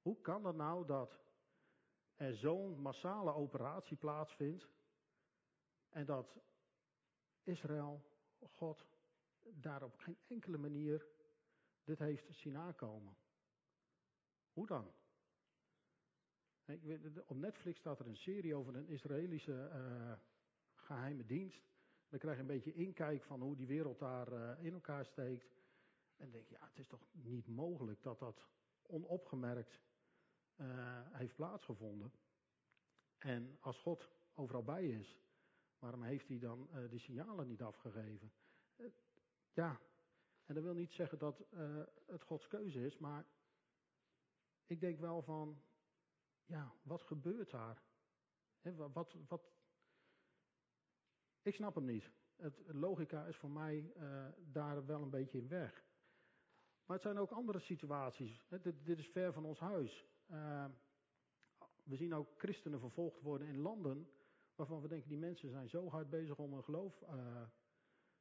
Hoe 0.00 0.20
kan 0.20 0.42
dat 0.42 0.54
nou 0.54 0.86
dat 0.86 1.20
er 2.14 2.36
zo'n 2.36 2.80
massale 2.80 3.32
operatie 3.32 3.96
plaatsvindt 3.96 4.68
en 5.88 6.06
dat 6.06 6.38
Israël, 7.42 8.04
God, 8.50 8.86
daar 9.42 9.82
op 9.82 9.98
geen 9.98 10.18
enkele 10.26 10.58
manier 10.58 11.06
dit 11.84 11.98
heeft 11.98 12.34
zien 12.34 12.56
aankomen? 12.56 13.16
Hoe 14.52 14.66
dan? 14.66 14.94
Op 17.26 17.36
Netflix 17.36 17.78
staat 17.78 17.98
er 17.98 18.06
een 18.06 18.16
serie 18.16 18.54
over 18.54 18.76
een 18.76 18.88
Israëlische 18.88 19.70
uh, 19.72 20.12
geheime 20.74 21.24
dienst. 21.24 21.72
Dan 22.08 22.18
krijg 22.18 22.36
je 22.36 22.42
een 22.42 22.48
beetje 22.48 22.74
inkijk 22.74 23.24
van 23.24 23.40
hoe 23.40 23.56
die 23.56 23.66
wereld 23.66 23.98
daar 23.98 24.32
uh, 24.32 24.64
in 24.64 24.72
elkaar 24.72 25.04
steekt. 25.04 25.62
En 26.16 26.30
denk 26.30 26.48
je, 26.48 26.54
ja, 26.54 26.66
het 26.66 26.78
is 26.78 26.86
toch 26.86 27.06
niet 27.12 27.48
mogelijk 27.48 28.02
dat 28.02 28.18
dat 28.18 28.48
onopgemerkt 28.82 29.80
uh, 30.56 30.66
heeft 31.12 31.34
plaatsgevonden. 31.34 32.12
En 33.18 33.56
als 33.60 33.78
God 33.78 34.10
overal 34.34 34.64
bij 34.64 34.86
is, 34.86 35.18
waarom 35.78 36.02
heeft 36.02 36.28
hij 36.28 36.38
dan 36.38 36.68
die 36.90 36.98
signalen 36.98 37.46
niet 37.46 37.62
afgegeven? 37.62 38.32
Ja, 39.52 39.80
en 40.44 40.54
dat 40.54 40.62
wil 40.62 40.74
niet 40.74 40.92
zeggen 40.92 41.18
dat 41.18 41.44
het 42.06 42.22
Gods 42.22 42.46
keuze 42.46 42.84
is, 42.84 42.98
maar 42.98 43.26
ik 44.66 44.80
denk 44.80 44.98
wel 44.98 45.22
van, 45.22 45.62
ja, 46.46 46.74
wat 46.82 47.02
gebeurt 47.02 47.50
daar? 47.50 47.82
Wat, 48.62 49.16
wat, 49.28 49.42
ik 51.42 51.54
snap 51.54 51.74
hem 51.74 51.84
niet. 51.84 52.10
Het, 52.36 52.62
logica 52.66 53.26
is 53.26 53.36
voor 53.36 53.50
mij 53.50 53.92
daar 54.52 54.86
wel 54.86 55.02
een 55.02 55.10
beetje 55.10 55.38
in 55.38 55.48
weg. 55.48 55.84
Maar 56.86 56.96
het 56.96 57.06
zijn 57.06 57.18
ook 57.18 57.30
andere 57.30 57.60
situaties. 57.60 58.44
Dit, 58.48 58.84
dit 58.84 58.98
is 58.98 59.08
ver 59.08 59.32
van 59.32 59.44
ons 59.44 59.58
huis. 59.58 60.06
Uh, 60.30 60.66
we 61.84 61.96
zien 61.96 62.14
ook 62.14 62.28
christenen 62.36 62.80
vervolgd 62.80 63.20
worden 63.20 63.48
in 63.48 63.58
landen 63.58 64.08
waarvan 64.54 64.80
we 64.80 64.88
denken 64.88 65.08
die 65.08 65.18
mensen 65.18 65.50
zijn 65.50 65.68
zo 65.68 65.88
hard 65.88 66.10
bezig 66.10 66.38
om 66.38 66.52
hun 66.52 66.64
geloof 66.64 67.02
uh, 67.02 67.42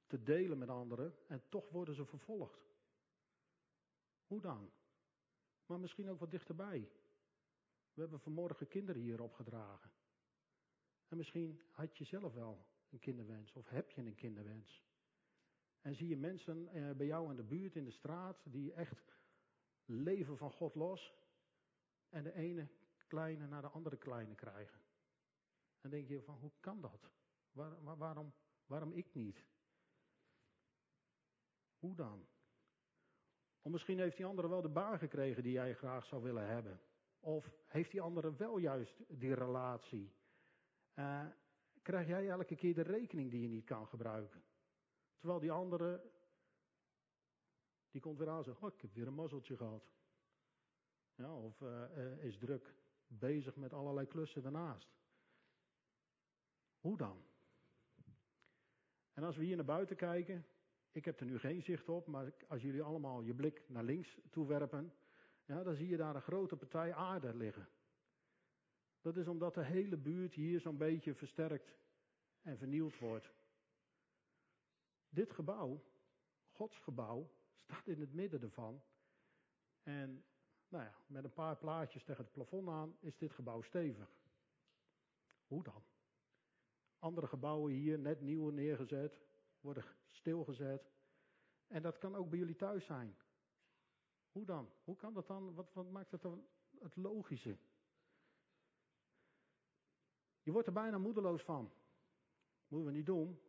te 0.07 0.23
delen 0.23 0.57
met 0.57 0.69
anderen 0.69 1.15
en 1.27 1.43
toch 1.49 1.69
worden 1.69 1.95
ze 1.95 2.05
vervolgd. 2.05 2.65
Hoe 4.25 4.41
dan? 4.41 4.71
Maar 5.65 5.79
misschien 5.79 6.09
ook 6.09 6.19
wat 6.19 6.31
dichterbij. 6.31 6.91
We 7.93 8.01
hebben 8.01 8.19
vanmorgen 8.19 8.67
kinderen 8.67 9.01
hier 9.01 9.21
opgedragen. 9.21 9.91
En 11.07 11.17
misschien 11.17 11.61
had 11.71 11.97
je 11.97 12.03
zelf 12.03 12.33
wel 12.33 12.65
een 12.89 12.99
kinderwens 12.99 13.53
of 13.53 13.69
heb 13.69 13.91
je 13.91 14.01
een 14.01 14.15
kinderwens. 14.15 14.83
En 15.81 15.95
zie 15.95 16.07
je 16.07 16.17
mensen 16.17 16.67
eh, 16.67 16.91
bij 16.91 17.05
jou 17.05 17.29
in 17.29 17.35
de 17.35 17.43
buurt, 17.43 17.75
in 17.75 17.83
de 17.83 17.91
straat, 17.91 18.41
die 18.43 18.73
echt 18.73 19.17
leven 19.85 20.37
van 20.37 20.51
God 20.51 20.75
los. 20.75 21.13
En 22.09 22.23
de 22.23 22.33
ene 22.33 22.67
kleine 23.07 23.47
naar 23.47 23.61
de 23.61 23.67
andere 23.67 23.97
kleine 23.97 24.35
krijgen. 24.35 24.81
En 25.81 25.89
denk 25.89 26.07
je 26.07 26.21
van, 26.21 26.35
hoe 26.35 26.51
kan 26.59 26.81
dat? 26.81 27.11
Waar, 27.51 27.97
waarom, 27.97 28.33
waarom 28.65 28.91
ik 28.91 29.13
niet? 29.13 29.43
Hoe 31.77 31.95
dan? 31.95 32.27
Of 33.61 33.71
misschien 33.71 33.99
heeft 33.99 34.17
die 34.17 34.25
andere 34.25 34.47
wel 34.47 34.61
de 34.61 34.69
baan 34.69 34.97
gekregen 34.97 35.43
die 35.43 35.51
jij 35.51 35.75
graag 35.75 36.05
zou 36.05 36.23
willen 36.23 36.47
hebben. 36.47 36.81
Of 37.23 37.51
heeft 37.65 37.91
die 37.91 38.01
andere 38.01 38.35
wel 38.35 38.57
juist 38.57 39.03
die 39.07 39.33
relatie? 39.33 40.13
Uh, 40.95 41.25
krijg 41.81 42.07
jij 42.07 42.29
elke 42.29 42.55
keer 42.55 42.73
de 42.73 42.81
rekening 42.81 43.31
die 43.31 43.41
je 43.41 43.47
niet 43.47 43.65
kan 43.65 43.87
gebruiken? 43.87 44.43
Terwijl 45.17 45.39
die 45.39 45.51
andere, 45.51 46.11
die 47.91 48.01
komt 48.01 48.17
weer 48.17 48.29
aan 48.29 48.37
en 48.37 48.43
zegt, 48.43 48.61
oh, 48.61 48.73
ik 48.73 48.81
heb 48.81 48.93
weer 48.93 49.07
een 49.07 49.13
mazzeltje 49.13 49.57
gehad. 49.57 49.91
Ja, 51.15 51.35
of 51.35 51.61
uh, 51.61 52.23
is 52.23 52.37
druk 52.37 52.75
bezig 53.07 53.55
met 53.55 53.73
allerlei 53.73 54.07
klussen 54.07 54.41
daarnaast. 54.41 54.89
Hoe 56.79 56.97
dan? 56.97 57.25
En 59.13 59.23
als 59.23 59.37
we 59.37 59.43
hier 59.43 59.55
naar 59.55 59.65
buiten 59.65 59.95
kijken, 59.95 60.45
ik 60.91 61.05
heb 61.05 61.19
er 61.19 61.25
nu 61.25 61.39
geen 61.39 61.61
zicht 61.61 61.89
op, 61.89 62.07
maar 62.07 62.33
als 62.47 62.61
jullie 62.61 62.83
allemaal 62.83 63.21
je 63.21 63.33
blik 63.33 63.69
naar 63.69 63.83
links 63.83 64.19
toewerpen, 64.29 64.93
ja, 65.45 65.63
dan 65.63 65.75
zie 65.75 65.87
je 65.87 65.97
daar 65.97 66.15
een 66.15 66.21
grote 66.21 66.55
partij 66.55 66.93
aarde 66.93 67.35
liggen. 67.35 67.69
Dat 69.01 69.17
is 69.17 69.27
omdat 69.27 69.53
de 69.53 69.63
hele 69.63 69.97
buurt 69.97 70.33
hier 70.33 70.59
zo'n 70.59 70.77
beetje 70.77 71.15
versterkt 71.15 71.77
en 72.41 72.57
vernieuwd 72.57 72.99
wordt. 72.99 73.33
Dit 75.09 75.31
gebouw, 75.31 75.83
Gods 76.51 76.79
gebouw, 76.79 77.31
staat 77.55 77.87
in 77.87 77.99
het 77.99 78.13
midden 78.13 78.41
ervan. 78.41 78.81
En 79.83 80.25
nou 80.67 80.83
ja, 80.83 80.95
met 81.07 81.23
een 81.23 81.33
paar 81.33 81.57
plaatjes 81.57 82.03
tegen 82.03 82.23
het 82.23 82.33
plafond 82.33 82.69
aan 82.69 82.97
is 82.99 83.17
dit 83.17 83.31
gebouw 83.31 83.61
stevig. 83.61 84.17
Hoe 85.45 85.63
dan? 85.63 85.83
Andere 86.99 87.27
gebouwen 87.27 87.71
hier, 87.71 87.99
net 87.99 88.21
nieuw 88.21 88.49
neergezet, 88.49 89.19
worden 89.59 89.83
stilgezet. 90.05 90.91
En 91.67 91.81
dat 91.81 91.97
kan 91.97 92.15
ook 92.15 92.29
bij 92.29 92.39
jullie 92.39 92.55
thuis 92.55 92.85
zijn. 92.85 93.15
Hoe 94.33 94.45
dan? 94.45 94.69
Hoe 94.83 94.95
kan 94.95 95.13
dat 95.13 95.27
dan? 95.27 95.53
Wat, 95.53 95.73
wat 95.73 95.91
maakt 95.91 96.11
het 96.11 96.21
dan 96.21 96.47
het 96.79 96.95
logische? 96.95 97.57
Je 100.41 100.51
wordt 100.51 100.67
er 100.67 100.73
bijna 100.73 100.97
moedeloos 100.97 101.41
van. 101.41 101.71
Moeten 102.67 102.91
we 102.91 102.97
niet 102.97 103.05
doen. 103.05 103.39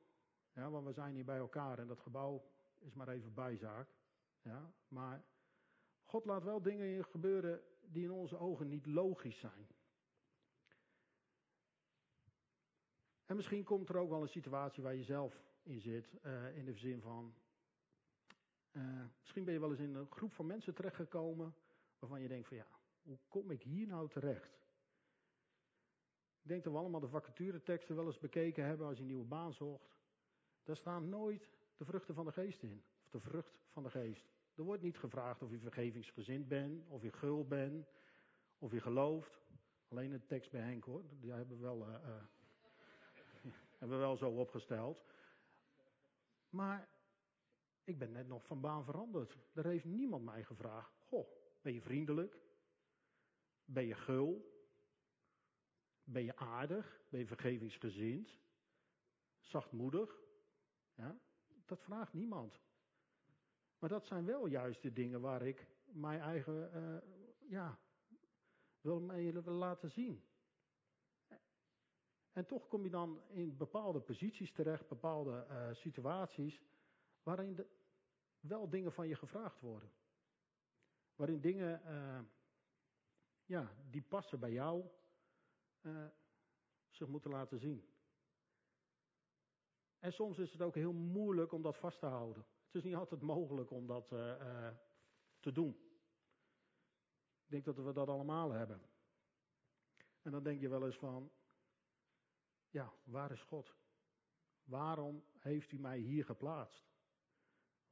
Ja, 0.53 0.71
want 0.71 0.87
we 0.87 0.93
zijn 0.93 1.14
hier 1.14 1.25
bij 1.25 1.38
elkaar 1.38 1.79
en 1.79 1.87
dat 1.87 2.00
gebouw 2.00 2.45
is 2.79 2.95
maar 2.95 3.09
even 3.09 3.35
bijzaak. 3.35 3.88
Ja, 4.43 4.73
maar 4.88 5.25
God 6.05 6.25
laat 6.25 6.43
wel 6.43 6.62
dingen 6.62 7.05
gebeuren 7.05 7.62
die 7.81 8.03
in 8.03 8.11
onze 8.11 8.38
ogen 8.38 8.69
niet 8.69 8.87
logisch 8.87 9.38
zijn. 9.38 9.69
En 13.25 13.37
misschien 13.37 13.64
komt 13.64 13.88
er 13.88 13.97
ook 13.97 14.09
wel 14.09 14.23
een 14.23 14.29
situatie 14.29 14.83
waar 14.83 14.95
je 14.95 15.05
zelf 15.05 15.41
in 15.62 15.81
zit, 15.81 16.14
uh, 16.23 16.57
in 16.57 16.64
de 16.64 16.75
zin 16.75 17.00
van, 17.00 17.35
uh, 18.76 19.04
misschien 19.21 19.45
ben 19.45 19.54
je 19.54 19.61
wel 19.61 19.71
eens 19.71 19.81
in 19.81 19.95
een 19.95 20.11
groep 20.11 20.33
van 20.33 20.47
mensen 20.47 20.75
terechtgekomen 20.75 21.54
waarvan 21.99 22.21
je 22.21 22.28
denkt 22.28 22.49
van 22.49 22.57
ja, 22.57 22.66
hoe 23.02 23.19
kom 23.28 23.50
ik 23.50 23.62
hier 23.62 23.87
nou 23.87 24.09
terecht? 24.09 24.62
Ik 26.43 26.50
denk 26.50 26.64
dat 26.64 26.73
we 26.73 26.78
allemaal 26.78 27.00
de 27.00 27.09
vacatureteksten 27.09 27.97
wel 27.97 28.07
eens 28.07 28.19
bekeken 28.19 28.64
hebben 28.64 28.87
als 28.87 28.97
je 28.97 29.02
een 29.02 29.09
nieuwe 29.09 29.25
baan 29.25 29.52
zocht. 29.52 29.97
Daar 30.62 30.76
staan 30.76 31.09
nooit 31.09 31.49
de 31.76 31.85
vruchten 31.85 32.14
van 32.14 32.25
de 32.25 32.33
geest 32.33 32.62
in. 32.62 32.85
Of 33.04 33.11
de 33.11 33.21
vrucht 33.21 33.59
van 33.71 33.83
de 33.83 33.90
geest. 33.90 34.26
Er 34.54 34.64
wordt 34.64 34.83
niet 34.83 34.99
gevraagd 34.99 35.43
of 35.43 35.50
je 35.50 35.59
vergevingsgezind 35.59 36.49
bent, 36.49 36.87
of 36.88 37.02
je 37.02 37.12
gul 37.12 37.47
bent, 37.47 37.88
of 38.59 38.73
je 38.73 38.81
gelooft. 38.81 39.43
Alleen 39.88 40.11
de 40.11 40.26
tekst 40.26 40.50
bij 40.50 40.61
Henk 40.61 40.85
hoor, 40.85 41.02
die 41.21 41.33
hebben 41.33 41.57
we 41.57 41.62
wel, 41.62 41.88
uh, 41.88 41.95
uh, 41.95 42.23
hebben 43.78 43.99
we 43.99 44.04
wel 44.04 44.16
zo 44.16 44.31
opgesteld. 44.31 45.04
Maar 46.49 46.88
ik 47.85 47.99
ben 47.99 48.12
net 48.12 48.26
nog 48.26 48.47
van 48.47 48.61
baan 48.61 48.85
veranderd. 48.85 49.37
Er 49.53 49.67
heeft 49.67 49.85
niemand 49.85 50.25
mij 50.25 50.45
gevraagd: 50.45 50.95
Goh, 50.99 51.29
ben 51.62 51.73
je 51.73 51.81
vriendelijk? 51.81 52.41
Ben 53.64 53.87
je 53.87 53.95
gul? 53.95 54.53
Ben 56.05 56.25
je 56.25 56.37
aardig? 56.37 57.03
Ben 57.09 57.21
je 57.21 57.26
vergevingsgezind? 57.26 58.38
Zachtmoedig? 59.38 60.23
Ja, 60.95 61.19
dat 61.67 61.83
vraagt 61.83 62.12
niemand. 62.12 62.61
Maar 63.79 63.88
dat 63.88 64.07
zijn 64.07 64.25
wel 64.25 64.47
juist 64.47 64.83
de 64.83 64.93
dingen 64.93 65.21
waar 65.21 65.43
ik 65.43 65.69
mijn 65.85 66.21
eigen, 66.21 66.71
uh, 66.75 67.50
ja, 67.50 67.79
wil 68.81 69.00
mee 69.00 69.43
laten 69.43 69.91
zien. 69.91 70.25
En 72.33 72.47
toch 72.47 72.69
kom 72.69 72.85
je 72.85 72.91
dan 72.91 73.23
in 73.29 73.57
bepaalde 73.57 74.00
posities 74.00 74.53
terecht, 74.53 74.88
bepaalde 74.88 75.47
uh, 75.50 75.75
situaties, 75.75 76.62
waarin 77.25 77.66
wel 78.40 78.69
dingen 78.69 78.93
van 78.93 79.09
je 79.09 79.16
gevraagd 79.16 79.61
worden. 79.61 79.93
Waarin 81.14 81.40
dingen 81.40 81.83
uh, 81.87 82.21
ja, 83.45 83.75
die 83.90 84.02
passen 84.02 84.40
bij 84.40 84.52
jou 84.52 84.85
uh, 85.81 86.07
zich 86.88 87.09
moeten 87.09 87.31
laten 87.31 87.59
zien. 87.59 87.88
En 89.99 90.12
soms 90.12 90.38
is 90.38 90.52
het 90.52 90.62
ook 90.62 90.75
heel 90.75 90.93
moeilijk 90.93 91.52
om 91.52 91.62
dat 91.62 91.76
vast 91.76 91.99
te 91.99 92.07
houden. 92.07 92.47
Het 92.66 92.75
is 92.75 92.83
niet 92.83 92.95
altijd 92.95 93.21
mogelijk 93.21 93.71
om 93.71 93.87
dat 93.87 94.09
te 95.40 95.52
doen. 95.52 95.71
Ik 97.45 97.50
denk 97.50 97.64
dat 97.64 97.76
we 97.76 97.93
dat 97.93 98.09
allemaal 98.09 98.50
hebben. 98.50 98.83
En 100.23 100.31
dan 100.31 100.43
denk 100.43 100.61
je 100.61 100.69
wel 100.69 100.87
eens 100.87 100.97
van, 100.97 101.33
ja, 102.69 102.93
waar 103.04 103.31
is 103.31 103.43
God? 103.43 103.76
Waarom 104.64 105.25
heeft 105.33 105.73
u 105.73 105.78
mij 105.78 105.99
hier 105.99 106.25
geplaatst? 106.25 106.94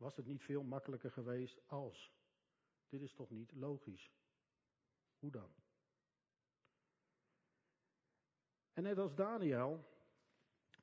Was 0.03 0.17
het 0.17 0.27
niet 0.27 0.43
veel 0.43 0.63
makkelijker 0.63 1.11
geweest 1.11 1.69
als? 1.69 2.13
Dit 2.89 3.01
is 3.01 3.13
toch 3.13 3.31
niet 3.31 3.53
logisch? 3.53 4.13
Hoe 5.19 5.31
dan? 5.31 5.55
En 8.73 8.83
net 8.83 8.99
als 8.99 9.15
Daniel 9.15 9.85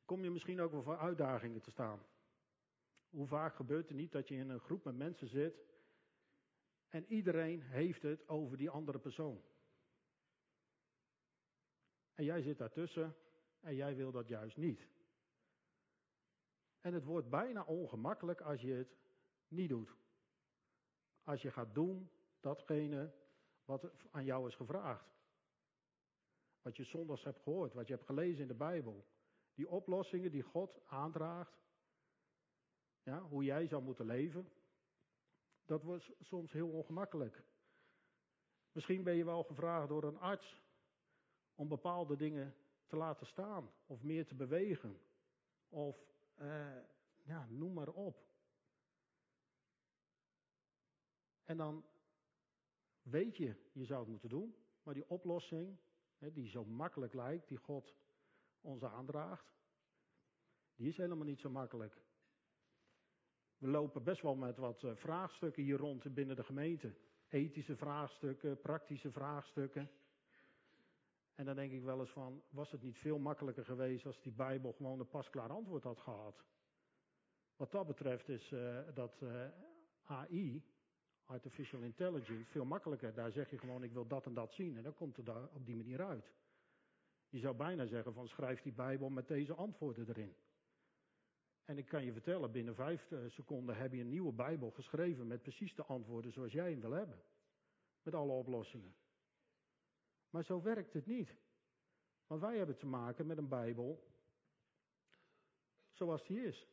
kom 0.06 0.24
je 0.24 0.30
misschien 0.30 0.60
ook 0.60 0.72
wel 0.72 0.84
voor 0.84 0.98
uitdagingen 0.98 1.62
te 1.62 1.72
staan. 1.72 2.06
Hoe 3.10 3.28
vaak 3.28 3.56
gebeurt 3.56 3.88
het 3.88 3.98
niet 3.98 4.12
dat 4.12 4.28
je 4.28 4.36
in 4.36 4.50
een 4.50 4.60
groep 4.60 4.84
met 4.84 4.96
mensen 4.96 5.28
zit 5.28 5.66
en 6.88 7.06
iedereen 7.06 7.62
heeft 7.62 8.02
het 8.02 8.28
over 8.28 8.58
die 8.58 8.70
andere 8.70 9.00
persoon? 9.00 9.44
En 12.14 12.24
jij 12.24 12.42
zit 12.42 12.58
daartussen 12.58 13.16
en 13.60 13.76
jij 13.76 13.96
wil 13.96 14.12
dat 14.12 14.28
juist 14.28 14.58
niet. 14.58 14.88
En 16.82 16.94
het 16.94 17.04
wordt 17.04 17.30
bijna 17.30 17.64
ongemakkelijk 17.64 18.42
als 18.42 18.62
je 18.62 18.74
het 18.74 18.98
niet 19.52 19.70
doet. 19.70 19.96
Als 21.24 21.42
je 21.42 21.52
gaat 21.52 21.74
doen 21.74 22.10
datgene 22.40 23.14
wat 23.66 23.92
aan 24.12 24.26
jou 24.26 24.48
is 24.48 24.56
gevraagd. 24.56 25.18
Wat 26.62 26.76
je 26.76 26.84
zondags 26.84 27.24
hebt 27.24 27.40
gehoord, 27.40 27.74
wat 27.74 27.88
je 27.88 27.94
hebt 27.94 28.06
gelezen 28.06 28.42
in 28.42 28.48
de 28.48 28.54
Bijbel. 28.54 29.06
Die 29.54 29.70
oplossingen 29.70 30.32
die 30.32 30.42
God 30.42 30.80
aandraagt. 30.86 31.58
Ja, 33.04 33.22
hoe 33.22 33.44
jij 33.44 33.68
zou 33.68 33.84
moeten 33.84 34.06
leven. 34.06 34.52
Dat 35.66 35.84
wordt 35.84 36.12
soms 36.20 36.52
heel 36.52 36.70
ongemakkelijk. 36.70 37.44
Misschien 38.72 39.04
ben 39.04 39.16
je 39.16 39.26
wel 39.26 39.44
gevraagd 39.44 39.88
door 39.88 40.04
een 40.04 40.20
arts 40.20 40.62
om 41.56 41.68
bepaalde 41.68 42.16
dingen 42.16 42.56
te 42.88 42.96
laten 42.96 43.26
staan 43.26 43.72
of 43.86 44.02
meer 44.02 44.26
te 44.26 44.36
bewegen. 44.36 45.02
Of 45.70 45.98
uh, 46.36 46.76
ja, 47.24 47.48
noem 47.50 47.74
maar 47.74 47.90
op. 47.90 48.29
En 51.50 51.58
dan 51.58 51.86
weet 53.02 53.38
je, 53.38 53.56
je 53.72 53.86
zou 53.86 54.00
het 54.00 54.10
moeten 54.10 54.30
doen, 54.30 54.56
maar 54.84 54.94
die 54.94 55.10
oplossing, 55.10 55.78
die 56.18 56.50
zo 56.50 56.66
makkelijk 56.66 57.14
lijkt, 57.14 57.48
die 57.48 57.58
God 57.58 57.96
ons 58.62 58.84
aandraagt, 58.84 59.54
die 60.76 60.88
is 60.88 60.98
helemaal 60.98 61.26
niet 61.26 61.40
zo 61.40 61.50
makkelijk. 61.50 62.02
We 63.58 63.68
lopen 63.68 64.04
best 64.04 64.22
wel 64.22 64.36
met 64.36 64.58
wat 64.58 64.84
eh, 64.84 64.96
vraagstukken 64.96 65.64
hier 65.64 65.78
rond 65.78 66.14
binnen 66.14 66.36
de 66.36 66.44
gemeente. 66.44 66.96
Ethische 67.28 67.76
vraagstukken, 67.76 68.62
praktische 68.62 69.12
vraagstukken. 69.12 69.92
En 71.36 71.46
dan 71.46 71.56
denk 71.56 71.72
ik 71.72 71.84
wel 71.84 72.00
eens 72.00 72.12
van, 72.12 72.44
was 72.50 72.72
het 72.72 72.82
niet 72.82 72.98
veel 72.98 73.20
makkelijker 73.20 73.66
geweest 73.66 74.06
als 74.06 74.22
die 74.22 74.32
Bijbel 74.32 74.74
gewoon 74.74 75.00
een 75.00 75.10
pasklaar 75.10 75.50
antwoord 75.50 75.84
had 75.84 76.00
gehad? 76.00 76.44
Wat 77.56 77.72
dat 77.72 77.88
betreft 77.88 78.30
is 78.30 78.52
uh, 78.52 78.80
dat 78.94 79.22
eh, 79.22 79.48
AI, 80.04 80.64
Artificial 81.30 81.82
Intelligence, 81.82 82.50
veel 82.52 82.66
makkelijker. 82.66 83.14
Daar 83.14 83.32
zeg 83.32 83.50
je 83.50 83.58
gewoon, 83.58 83.84
ik 83.84 83.92
wil 83.92 84.08
dat 84.08 84.26
en 84.26 84.34
dat 84.34 84.54
zien. 84.54 84.78
En 84.78 84.84
dan 84.84 84.94
komt 84.94 85.16
het 85.16 85.26
daar 85.26 85.48
op 85.54 85.66
die 85.66 85.76
manier 85.76 86.06
uit. 86.06 86.32
Je 87.30 87.40
zou 87.40 87.56
bijna 87.56 87.86
zeggen 87.86 88.14
van, 88.14 88.28
schrijf 88.28 88.62
die 88.62 88.74
Bijbel 88.74 89.10
met 89.10 89.28
deze 89.28 89.54
antwoorden 89.54 90.10
erin. 90.10 90.36
En 91.66 91.78
ik 91.78 91.86
kan 91.86 92.06
je 92.06 92.12
vertellen, 92.12 92.52
binnen 92.52 92.76
vijf 92.76 93.12
eh, 93.12 93.20
seconden 93.28 93.78
heb 93.78 93.94
je 93.94 94.00
een 94.00 94.10
nieuwe 94.10 94.34
Bijbel 94.34 94.72
geschreven 94.72 95.28
met 95.28 95.42
precies 95.42 95.76
de 95.76 95.84
antwoorden 95.84 96.32
zoals 96.32 96.52
jij 96.52 96.72
hem 96.72 96.80
wil 96.80 96.92
hebben. 96.92 97.22
Met 98.02 98.14
alle 98.14 98.32
oplossingen. 98.32 98.96
Maar 100.30 100.44
zo 100.44 100.62
werkt 100.62 100.94
het 100.94 101.06
niet. 101.06 101.36
Want 102.28 102.42
wij 102.42 102.58
hebben 102.58 102.78
te 102.78 102.86
maken 102.86 103.26
met 103.28 103.38
een 103.38 103.50
Bijbel 103.50 104.04
zoals 105.92 106.26
die 106.28 106.44
is. 106.44 106.68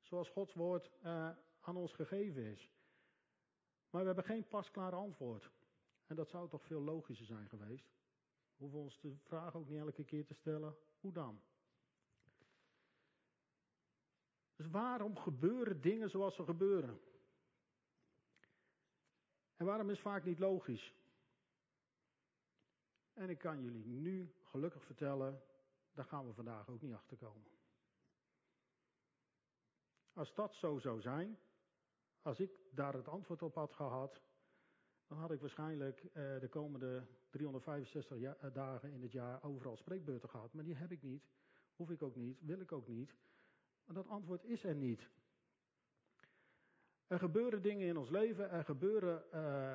Zoals 0.00 0.28
Gods 0.28 0.54
woord 0.54 0.90
uh, 1.04 1.30
aan 1.60 1.76
ons 1.76 1.92
gegeven 1.92 2.42
is. 2.42 2.70
Maar 3.92 4.00
we 4.00 4.06
hebben 4.06 4.24
geen 4.24 4.48
pasklaar 4.48 4.92
antwoord. 4.92 5.50
En 6.06 6.16
dat 6.16 6.28
zou 6.28 6.48
toch 6.48 6.64
veel 6.64 6.80
logischer 6.80 7.26
zijn 7.26 7.48
geweest. 7.48 7.90
We 8.56 8.76
ons 8.76 9.00
de 9.00 9.16
vraag 9.16 9.54
ook 9.54 9.68
niet 9.68 9.78
elke 9.78 10.04
keer 10.04 10.26
te 10.26 10.34
stellen, 10.34 10.76
hoe 11.00 11.12
dan? 11.12 11.42
Dus 14.56 14.66
waarom 14.70 15.16
gebeuren 15.16 15.80
dingen 15.80 16.10
zoals 16.10 16.34
ze 16.34 16.44
gebeuren? 16.44 17.00
En 19.56 19.66
waarom 19.66 19.90
is 19.90 20.00
vaak 20.00 20.24
niet 20.24 20.38
logisch? 20.38 20.94
En 23.12 23.30
ik 23.30 23.38
kan 23.38 23.62
jullie 23.62 23.86
nu 23.86 24.34
gelukkig 24.42 24.84
vertellen, 24.84 25.42
daar 25.92 26.04
gaan 26.04 26.26
we 26.26 26.32
vandaag 26.32 26.68
ook 26.68 26.80
niet 26.80 26.94
achter 26.94 27.16
komen. 27.16 27.50
Als 30.12 30.34
dat 30.34 30.54
zo 30.54 30.78
zou 30.78 31.00
zijn, 31.00 31.38
als 32.22 32.40
ik 32.40 32.50
daar 32.70 32.94
het 32.94 33.08
antwoord 33.08 33.42
op 33.42 33.54
had 33.54 33.72
gehad, 33.72 34.22
dan 35.06 35.18
had 35.18 35.30
ik 35.30 35.40
waarschijnlijk 35.40 36.04
eh, 36.04 36.40
de 36.40 36.48
komende 36.48 37.06
365 37.30 38.20
eh, 38.20 38.54
dagen 38.54 38.92
in 38.92 39.02
het 39.02 39.12
jaar 39.12 39.42
overal 39.42 39.76
spreekbeurten 39.76 40.28
gehad. 40.28 40.52
Maar 40.52 40.64
die 40.64 40.74
heb 40.74 40.90
ik 40.90 41.02
niet, 41.02 41.24
hoef 41.74 41.90
ik 41.90 42.02
ook 42.02 42.16
niet, 42.16 42.38
wil 42.40 42.60
ik 42.60 42.72
ook 42.72 42.88
niet. 42.88 43.14
Want 43.84 43.98
dat 43.98 44.08
antwoord 44.08 44.44
is 44.44 44.64
er 44.64 44.74
niet. 44.74 45.08
Er 47.06 47.18
gebeuren 47.18 47.62
dingen 47.62 47.86
in 47.86 47.96
ons 47.96 48.10
leven, 48.10 48.50
er 48.50 48.64
gebeuren 48.64 49.24
uh, 49.34 49.72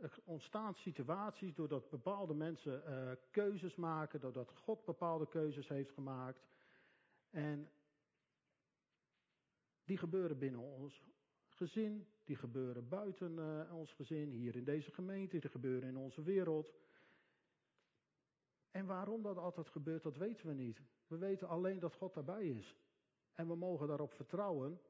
er 0.00 0.18
ontstaan 0.24 0.74
situaties 0.74 1.54
doordat 1.54 1.90
bepaalde 1.90 2.34
mensen 2.34 2.82
keuzes 3.30 3.74
maken, 3.74 4.20
doordat 4.20 4.50
God 4.50 4.84
bepaalde 4.84 5.28
keuzes 5.28 5.68
heeft 5.68 5.92
gemaakt. 5.92 6.46
En 7.30 7.70
die 9.84 9.96
gebeuren 9.98 10.38
binnen 10.38 10.60
ons 10.60 11.02
gezin, 11.54 12.06
die 12.24 12.36
gebeuren 12.36 12.88
buiten 12.88 13.38
uh, 13.38 13.74
ons 13.74 13.92
gezin, 13.92 14.30
hier 14.30 14.56
in 14.56 14.64
deze 14.64 14.90
gemeente, 14.90 15.38
die 15.38 15.50
gebeuren 15.50 15.88
in 15.88 15.96
onze 15.96 16.22
wereld. 16.22 16.72
En 18.70 18.86
waarom 18.86 19.22
dat 19.22 19.36
altijd 19.36 19.68
gebeurt, 19.68 20.02
dat 20.02 20.16
weten 20.16 20.46
we 20.46 20.54
niet. 20.54 20.82
We 21.06 21.18
weten 21.18 21.48
alleen 21.48 21.78
dat 21.78 21.94
God 21.94 22.14
daarbij 22.14 22.48
is. 22.48 22.76
En 23.34 23.48
we 23.48 23.54
mogen 23.54 23.86
daarop 23.86 24.12
vertrouwen 24.12 24.80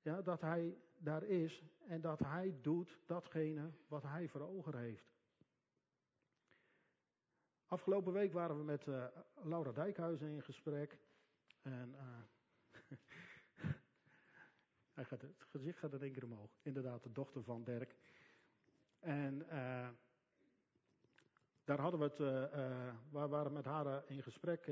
ja, 0.00 0.22
dat 0.22 0.40
Hij 0.40 0.78
daar 0.98 1.22
is 1.22 1.64
en 1.86 2.00
dat 2.00 2.18
Hij 2.18 2.58
doet 2.60 2.98
datgene 3.06 3.70
wat 3.88 4.02
Hij 4.02 4.28
voor 4.28 4.40
ogen 4.40 4.78
heeft. 4.78 5.14
Afgelopen 7.66 8.12
week 8.12 8.32
waren 8.32 8.56
we 8.56 8.64
met 8.64 8.86
uh, 8.86 9.06
Laura 9.42 9.72
Dijkhuizen 9.72 10.28
in 10.28 10.42
gesprek. 10.42 10.98
En 11.62 11.94
uh, 11.94 12.18
hij 14.96 15.04
gaat, 15.04 15.20
het 15.20 15.42
gezicht 15.48 15.78
gaat 15.78 15.92
er 15.92 16.02
één 16.02 16.12
keer 16.12 16.24
omhoog. 16.24 16.50
Inderdaad, 16.62 17.02
de 17.02 17.12
dochter 17.12 17.42
van 17.42 17.64
Dirk. 17.64 17.96
En 18.98 19.34
uh, 19.34 19.88
daar 21.64 21.80
hadden 21.80 22.00
we 22.00 22.06
het, 22.06 22.18
we 23.10 23.26
waren 23.28 23.52
met 23.52 23.64
haar 23.64 24.10
in 24.10 24.22
gesprek 24.22 24.70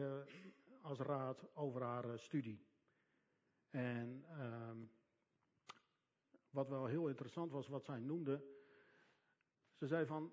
als 0.80 0.98
raad 0.98 1.54
over 1.54 1.82
haar 1.82 2.18
studie. 2.18 2.66
En 3.70 4.24
ehm, 4.28 4.78
wat 6.50 6.68
wel 6.68 6.86
heel 6.86 7.08
interessant 7.08 7.50
was, 7.50 7.68
wat 7.68 7.84
zij 7.84 7.98
noemde. 7.98 8.44
Ze 9.72 9.86
zei 9.86 10.06
van, 10.06 10.32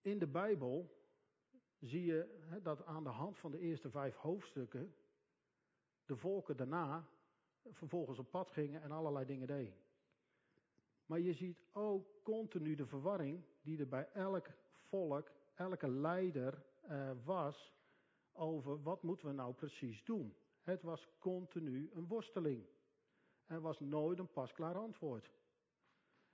in 0.00 0.18
de 0.18 0.26
Bijbel 0.26 1.00
zie 1.78 2.04
je 2.04 2.48
dat 2.62 2.84
aan 2.84 3.04
de 3.04 3.10
hand 3.10 3.38
van 3.38 3.50
de 3.50 3.58
eerste 3.58 3.90
vijf 3.90 4.14
hoofdstukken 4.14 4.96
de 6.04 6.16
volken 6.16 6.56
daarna 6.56 7.08
vervolgens 7.70 8.18
op 8.18 8.30
pad 8.30 8.50
gingen 8.50 8.82
en 8.82 8.90
allerlei 8.90 9.26
dingen 9.26 9.46
deden. 9.46 9.74
Maar 11.06 11.20
je 11.20 11.32
ziet 11.32 11.64
ook 11.72 12.06
continu 12.22 12.74
de 12.74 12.86
verwarring 12.86 13.44
die 13.62 13.78
er 13.78 13.88
bij 13.88 14.08
elk 14.12 14.50
volk, 14.88 15.30
elke 15.54 15.88
leider 15.88 16.64
uh, 16.90 17.10
was 17.24 17.74
over 18.32 18.82
wat 18.82 19.02
moeten 19.02 19.26
we 19.26 19.32
nou 19.32 19.54
precies 19.54 20.04
doen. 20.04 20.34
Het 20.60 20.82
was 20.82 21.08
continu 21.18 21.90
een 21.94 22.06
worsteling. 22.06 22.66
Er 23.46 23.60
was 23.60 23.80
nooit 23.80 24.18
een 24.18 24.32
pasklaar 24.32 24.76
antwoord. 24.76 25.30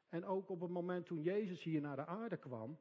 En 0.08 0.24
ook 0.24 0.48
op 0.48 0.60
het 0.60 0.70
moment 0.70 1.06
toen 1.06 1.22
Jezus 1.22 1.62
hier 1.62 1.80
naar 1.80 1.96
de 1.96 2.06
aarde 2.06 2.36
kwam, 2.36 2.78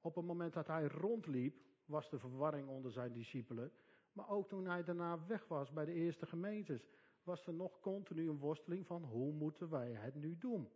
op 0.00 0.14
het 0.14 0.24
moment 0.24 0.52
dat 0.52 0.66
hij 0.66 0.86
rondliep, 0.86 1.62
was 1.84 2.10
de 2.10 2.18
verwarring 2.18 2.68
onder 2.68 2.92
zijn 2.92 3.12
discipelen. 3.12 3.72
Maar 4.12 4.28
ook 4.28 4.48
toen 4.48 4.66
hij 4.66 4.84
daarna 4.84 5.26
weg 5.26 5.48
was 5.48 5.72
bij 5.72 5.84
de 5.84 5.92
eerste 5.92 6.26
gemeentes, 6.26 6.86
was 7.24 7.46
er 7.46 7.54
nog 7.54 7.80
continu 7.80 8.28
een 8.28 8.38
worsteling 8.38 8.86
van 8.86 9.04
hoe 9.04 9.32
moeten 9.32 9.70
wij 9.70 9.92
het 9.92 10.14
nu 10.14 10.38
doen? 10.38 10.70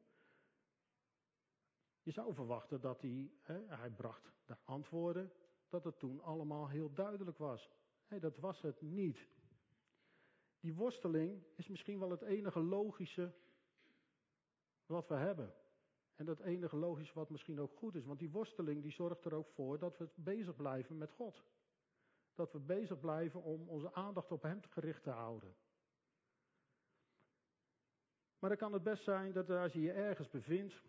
Je 2.03 2.11
zou 2.11 2.35
verwachten 2.35 2.81
dat 2.81 3.01
hij, 3.01 3.33
hè, 3.43 3.67
hij 3.67 3.91
bracht 3.91 4.33
de 4.47 4.57
antwoorden, 4.65 5.33
dat 5.69 5.85
het 5.85 5.99
toen 5.99 6.21
allemaal 6.21 6.69
heel 6.69 6.93
duidelijk 6.93 7.39
was. 7.39 7.71
Dat 8.21 8.39
was 8.39 8.61
het 8.61 8.81
niet. 8.81 9.29
Die 10.61 10.75
worsteling 10.75 11.45
is 11.55 11.69
misschien 11.69 11.99
wel 11.99 12.11
het 12.11 12.23
enige 12.23 12.61
logische 12.61 13.33
wat 14.87 15.09
we 15.09 15.15
hebben. 15.15 15.55
En 16.15 16.25
dat 16.25 16.41
enige 16.41 16.77
logische 16.77 17.15
wat 17.15 17.31
misschien 17.31 17.61
ook 17.61 17.77
goed 17.77 17.95
is. 17.95 18.05
Want 18.05 18.19
die 18.19 18.31
worsteling 18.31 18.83
die 18.83 18.93
zorgt 18.93 19.25
er 19.25 19.35
ook 19.35 19.49
voor 19.49 19.79
dat 19.79 19.99
we 19.99 20.09
bezig 20.15 20.57
blijven 20.57 20.99
met 20.99 21.13
God. 21.13 21.45
Dat 22.35 22.53
we 22.53 22.59
bezig 22.59 23.01
blijven 23.01 23.43
om 23.43 23.69
onze 23.69 23.93
aandacht 23.93 24.33
op 24.33 24.43
Hem 24.43 24.61
gericht 24.63 25.03
te 25.03 25.11
houden. 25.11 25.55
Maar 28.39 28.51
dan 28.51 28.59
kan 28.59 28.73
het 28.73 28.83
best 28.83 29.05
zijn 29.05 29.33
dat 29.33 29.51
als 29.51 29.73
je 29.73 29.81
je 29.81 29.93
ergens 29.93 30.31
bevindt 30.31 30.83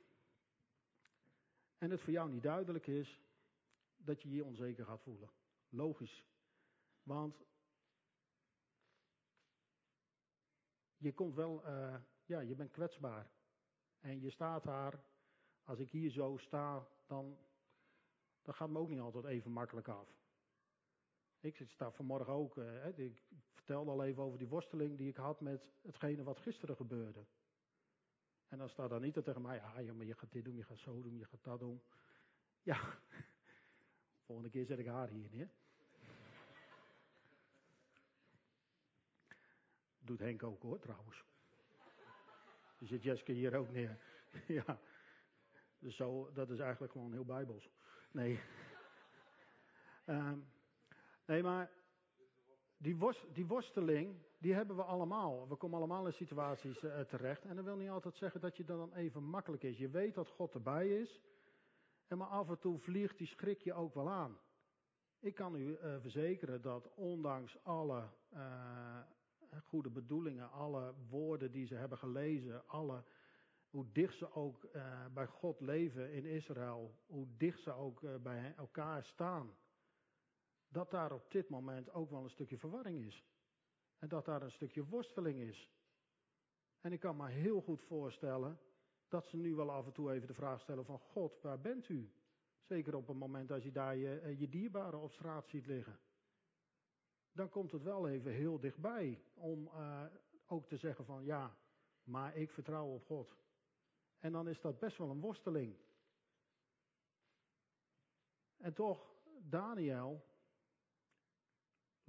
en 1.77 1.91
het 1.91 2.01
voor 2.01 2.13
jou 2.13 2.29
niet 2.29 2.43
duidelijk 2.43 2.88
is, 2.88 3.19
dat 3.97 4.21
je 4.21 4.29
je 4.29 4.45
onzeker 4.45 4.85
gaat 4.85 5.01
voelen. 5.01 5.29
Logisch. 5.69 6.25
Want 7.03 7.35
je 10.97 11.13
komt 11.13 11.35
wel, 11.35 11.67
uh, 11.67 11.95
ja, 12.25 12.39
je 12.39 12.55
bent 12.55 12.71
kwetsbaar. 12.71 13.31
En 13.99 14.21
je 14.21 14.29
staat 14.29 14.63
daar, 14.63 15.03
als 15.63 15.79
ik 15.79 15.89
hier 15.89 16.12
zo 16.12 16.38
sta, 16.38 16.88
dan, 17.07 17.38
dan 18.41 18.53
gaat 18.53 18.69
me 18.69 18.79
ook 18.79 18.89
niet 18.89 18.99
altijd 18.99 19.25
even 19.25 19.51
makkelijk 19.51 19.88
af. 19.88 20.07
Ik 21.39 21.65
sta 21.67 21.91
vanmorgen 21.91 22.33
ook, 22.33 22.57
uh, 22.57 22.97
ik 22.97 23.23
vertelde 23.51 23.91
al 23.91 24.03
even 24.03 24.23
over 24.23 24.38
die 24.38 24.47
worsteling 24.47 24.97
die 24.97 25.09
ik 25.09 25.15
had 25.15 25.41
met 25.41 25.62
hetgene 25.81 26.23
wat 26.23 26.39
gisteren 26.39 26.75
gebeurde. 26.75 27.25
En 28.49 28.57
dan 28.57 28.69
staat 28.69 28.89
dan 28.89 29.01
niet 29.01 29.15
er 29.15 29.23
tegen 29.23 29.41
mij, 29.41 29.55
ja, 29.55 29.79
ja, 29.79 29.93
maar 29.93 30.05
je 30.05 30.15
gaat 30.15 30.31
dit 30.31 30.43
doen, 30.43 30.55
je 30.55 30.63
gaat 30.63 30.79
zo 30.79 31.01
doen, 31.01 31.17
je 31.17 31.25
gaat 31.25 31.43
dat 31.43 31.59
doen. 31.59 31.81
Ja, 32.63 32.79
volgende 34.25 34.49
keer 34.49 34.65
zet 34.65 34.79
ik 34.79 34.88
haar 34.88 35.07
hier 35.07 35.29
neer. 35.31 35.49
Doet 40.05 40.19
Henk 40.19 40.43
ook 40.43 40.62
hoor, 40.62 40.79
trouwens. 40.79 41.23
Je 42.77 42.85
zit 42.85 43.03
Jeske 43.03 43.31
hier 43.31 43.55
ook 43.55 43.69
neer. 43.69 43.97
ja. 44.65 44.79
Dus 45.79 45.95
zo, 45.95 46.31
dat 46.33 46.49
is 46.49 46.59
eigenlijk 46.59 46.91
gewoon 46.91 47.12
heel 47.12 47.25
bijbels. 47.25 47.69
Nee. 48.12 48.39
um, 50.05 50.47
nee, 51.25 51.43
maar 51.43 51.71
die, 52.81 52.97
worst, 52.97 53.25
die, 53.33 53.45
worsteling, 53.45 54.15
die 54.37 54.53
hebben 54.53 54.75
we 54.75 54.83
allemaal. 54.83 55.47
We 55.47 55.55
komen 55.55 55.77
allemaal 55.77 56.05
in 56.05 56.13
situaties 56.13 56.83
uh, 56.83 56.99
terecht. 56.99 57.45
En 57.45 57.55
dat 57.55 57.65
wil 57.65 57.75
niet 57.75 57.89
altijd 57.89 58.15
zeggen 58.15 58.41
dat 58.41 58.57
je 58.57 58.63
dan 58.63 58.93
even 58.93 59.23
makkelijk 59.23 59.63
is. 59.63 59.77
Je 59.77 59.89
weet 59.89 60.13
dat 60.13 60.27
God 60.27 60.53
erbij 60.53 60.99
is. 60.99 61.21
En 62.07 62.17
maar 62.17 62.27
af 62.27 62.49
en 62.49 62.59
toe 62.59 62.79
vliegt 62.79 63.17
die 63.17 63.27
schrik 63.27 63.61
je 63.61 63.73
ook 63.73 63.93
wel 63.93 64.09
aan. 64.09 64.37
Ik 65.19 65.35
kan 65.35 65.55
u 65.55 65.77
uh, 65.77 65.99
verzekeren 65.99 66.61
dat 66.61 66.93
ondanks 66.95 67.63
alle 67.63 68.09
uh, 68.33 68.99
goede 69.63 69.89
bedoelingen, 69.89 70.51
alle 70.51 70.93
woorden 71.09 71.51
die 71.51 71.65
ze 71.65 71.75
hebben 71.75 71.97
gelezen, 71.97 72.67
alle, 72.67 73.03
hoe 73.69 73.85
dicht 73.91 74.17
ze 74.17 74.33
ook 74.33 74.67
bij 75.13 75.27
God 75.27 75.59
leven 75.59 76.11
in 76.11 76.25
Israël, 76.25 76.95
hoe 77.05 77.27
dicht 77.37 77.61
ze 77.61 77.71
ook 77.71 78.21
bij 78.21 78.53
elkaar 78.57 79.03
staan, 79.03 79.55
dat 80.69 80.91
daar 80.91 81.12
op 81.12 81.32
dit 81.32 81.49
moment 81.49 81.91
ook 81.93 82.10
wel 82.10 82.23
een 82.23 82.29
stukje 82.29 82.58
verwarring 82.58 83.05
is. 83.05 83.25
En 83.97 84.08
dat 84.08 84.25
daar 84.25 84.41
een 84.41 84.51
stukje 84.51 84.86
worsteling 84.86 85.39
is. 85.39 85.71
En 86.82 86.91
ik 86.91 86.99
kan 86.99 87.17
me 87.17 87.29
heel 87.29 87.62
goed 87.62 87.82
voorstellen 87.82 88.60
dat 89.08 89.27
ze 89.27 89.38
nu 89.38 89.55
wel 89.55 89.71
af 89.71 89.86
en 89.86 89.91
toe 89.91 90.12
even 90.12 90.27
de 90.27 90.34
vraag 90.34 90.62
stellen 90.62 90.86
van 90.86 90.99
God, 90.99 91.41
waar 91.41 91.60
bent 91.60 91.89
u? 91.89 92.12
Zeker 92.62 92.95
op 92.95 93.08
het 93.08 93.17
moment 93.17 93.51
als 93.51 93.63
je 93.63 93.71
daar 93.71 93.95
je, 93.95 94.19
eh, 94.19 94.39
je 94.39 94.49
dierbaren 94.49 94.99
op 94.99 95.12
straat 95.12 95.47
ziet 95.47 95.65
liggen 95.65 95.99
dan 97.39 97.49
komt 97.49 97.71
het 97.71 97.84
wel 97.84 98.08
even 98.08 98.32
heel 98.32 98.60
dichtbij 98.60 99.21
om 99.34 99.67
uh, 99.67 100.03
ook 100.45 100.67
te 100.67 100.77
zeggen 100.77 101.05
van 101.05 101.23
ja, 101.23 101.58
maar 102.03 102.36
ik 102.36 102.51
vertrouw 102.51 102.88
op 102.88 103.05
God. 103.05 103.38
En 104.19 104.32
dan 104.32 104.47
is 104.47 104.62
dat 104.62 104.79
best 104.79 104.97
wel 104.97 105.10
een 105.10 105.19
worsteling. 105.19 105.75
En 108.58 108.73
toch, 108.73 109.13
Daniel, 109.41 110.25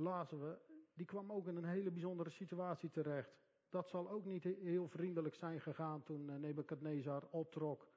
laten 0.00 0.40
we, 0.40 0.58
die 0.94 1.06
kwam 1.06 1.32
ook 1.32 1.46
in 1.46 1.56
een 1.56 1.64
hele 1.64 1.90
bijzondere 1.90 2.30
situatie 2.30 2.90
terecht. 2.90 3.38
Dat 3.68 3.88
zal 3.88 4.10
ook 4.10 4.24
niet 4.24 4.42
heel 4.42 4.88
vriendelijk 4.88 5.34
zijn 5.34 5.60
gegaan 5.60 6.02
toen 6.02 6.30
eh, 6.30 6.36
Nebukadnezar 6.36 7.28
optrok 7.30 7.88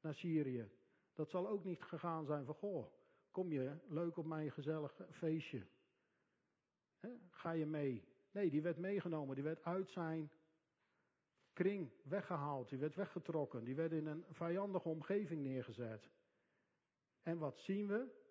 naar 0.00 0.14
Syrië. 0.14 0.70
Dat 1.14 1.30
zal 1.30 1.48
ook 1.48 1.64
niet 1.64 1.82
gegaan 1.82 2.26
zijn 2.26 2.44
van, 2.44 2.54
goh, 2.54 2.86
kom 3.30 3.52
je 3.52 3.76
leuk 3.88 4.16
op 4.16 4.26
mijn 4.26 4.50
gezellig 4.50 5.00
feestje. 5.10 5.66
Ga 7.30 7.50
je 7.50 7.66
mee? 7.66 8.04
Nee, 8.30 8.50
die 8.50 8.62
werd 8.62 8.78
meegenomen. 8.78 9.34
Die 9.34 9.44
werd 9.44 9.64
uit 9.64 9.90
zijn 9.90 10.30
kring 11.52 11.92
weggehaald. 12.02 12.68
Die 12.68 12.78
werd 12.78 12.94
weggetrokken. 12.94 13.64
Die 13.64 13.74
werd 13.74 13.92
in 13.92 14.06
een 14.06 14.24
vijandige 14.30 14.88
omgeving 14.88 15.42
neergezet. 15.42 16.10
En 17.22 17.38
wat 17.38 17.58
zien 17.58 17.86
we? 17.86 18.25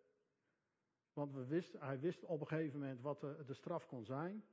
Want 1.16 1.34
we 1.34 1.46
wist, 1.46 1.74
hij 1.74 2.00
wist 2.00 2.24
op 2.24 2.42
een 2.42 2.48
gegeven 2.48 2.80
moment 2.80 3.02
wat 3.02 3.20
de, 3.20 3.44
de 3.46 3.54
straf 3.54 3.86
kon 3.86 4.06
zijn. 4.06 4.46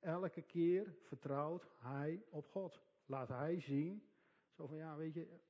Elke 0.00 0.42
keer 0.42 0.96
vertrouwt 1.02 1.68
hij 1.78 2.24
op 2.30 2.46
God. 2.46 2.80
Laat 3.06 3.28
hij 3.28 3.60
zien. 3.60 4.10
Zo 4.50 4.66
van 4.66 4.76
ja, 4.76 4.96
weet 4.96 5.14
je, 5.14 5.40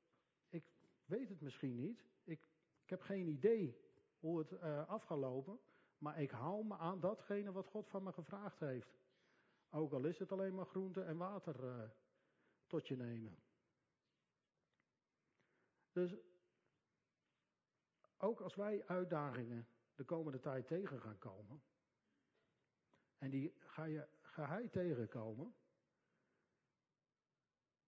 ik 0.49 0.65
weet 1.05 1.29
het 1.29 1.41
misschien 1.41 1.75
niet. 1.75 2.05
Ik, 2.25 2.41
ik 2.83 2.91
heb 2.91 3.01
geen 3.01 3.27
idee 3.27 3.81
hoe 4.19 4.39
het 4.39 4.53
uh, 4.53 4.89
af 4.89 5.03
gaat 5.03 5.19
lopen. 5.19 5.61
Maar 5.99 6.21
ik 6.21 6.31
hou 6.31 6.67
me 6.67 6.77
aan 6.77 7.01
datgene 7.01 7.53
wat 7.53 7.67
God 7.67 7.89
van 7.89 8.03
me 8.03 8.13
gevraagd 8.13 8.61
heeft. 8.61 8.99
Ook 9.71 9.93
al 9.93 10.05
is 10.05 10.19
het 10.19 10.33
alleen 10.33 10.55
maar 10.55 10.67
groente 10.67 11.03
en 11.03 11.17
water 11.17 11.65
uh, 11.65 11.91
tot 12.67 12.89
je 12.89 12.97
nemen. 12.97 13.39
Dus 15.93 16.17
ook 18.19 18.41
als 18.41 18.55
wij 18.55 18.87
uitdagingen 18.87 19.67
de 20.03 20.09
komende 20.09 20.41
tijd 20.41 20.67
tegen 20.67 21.01
gaan 21.01 21.19
komen. 21.19 21.63
En 23.19 23.31
die 23.31 23.55
ga, 23.59 23.85
je, 23.85 24.09
ga 24.21 24.47
hij 24.47 24.69
tegenkomen. 24.69 25.55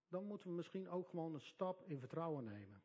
Dan 0.09 0.25
moeten 0.25 0.49
we 0.49 0.55
misschien 0.55 0.89
ook 0.89 1.09
gewoon 1.09 1.35
een 1.35 1.41
stap 1.41 1.85
in 1.87 1.99
vertrouwen 1.99 2.45
nemen. 2.45 2.83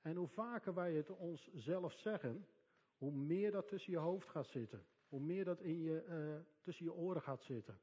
En 0.00 0.16
hoe 0.16 0.28
vaker 0.28 0.74
wij 0.74 0.94
het 0.94 1.10
ons 1.10 1.50
zelf 1.52 1.92
zeggen, 1.92 2.48
hoe 2.96 3.12
meer 3.12 3.50
dat 3.50 3.68
tussen 3.68 3.92
je 3.92 3.98
hoofd 3.98 4.28
gaat 4.28 4.48
zitten. 4.48 4.86
Hoe 5.08 5.20
meer 5.20 5.44
dat 5.44 5.60
in 5.60 5.80
je, 5.80 6.04
uh, 6.04 6.46
tussen 6.60 6.84
je 6.84 6.92
oren 6.92 7.22
gaat 7.22 7.42
zitten. 7.42 7.80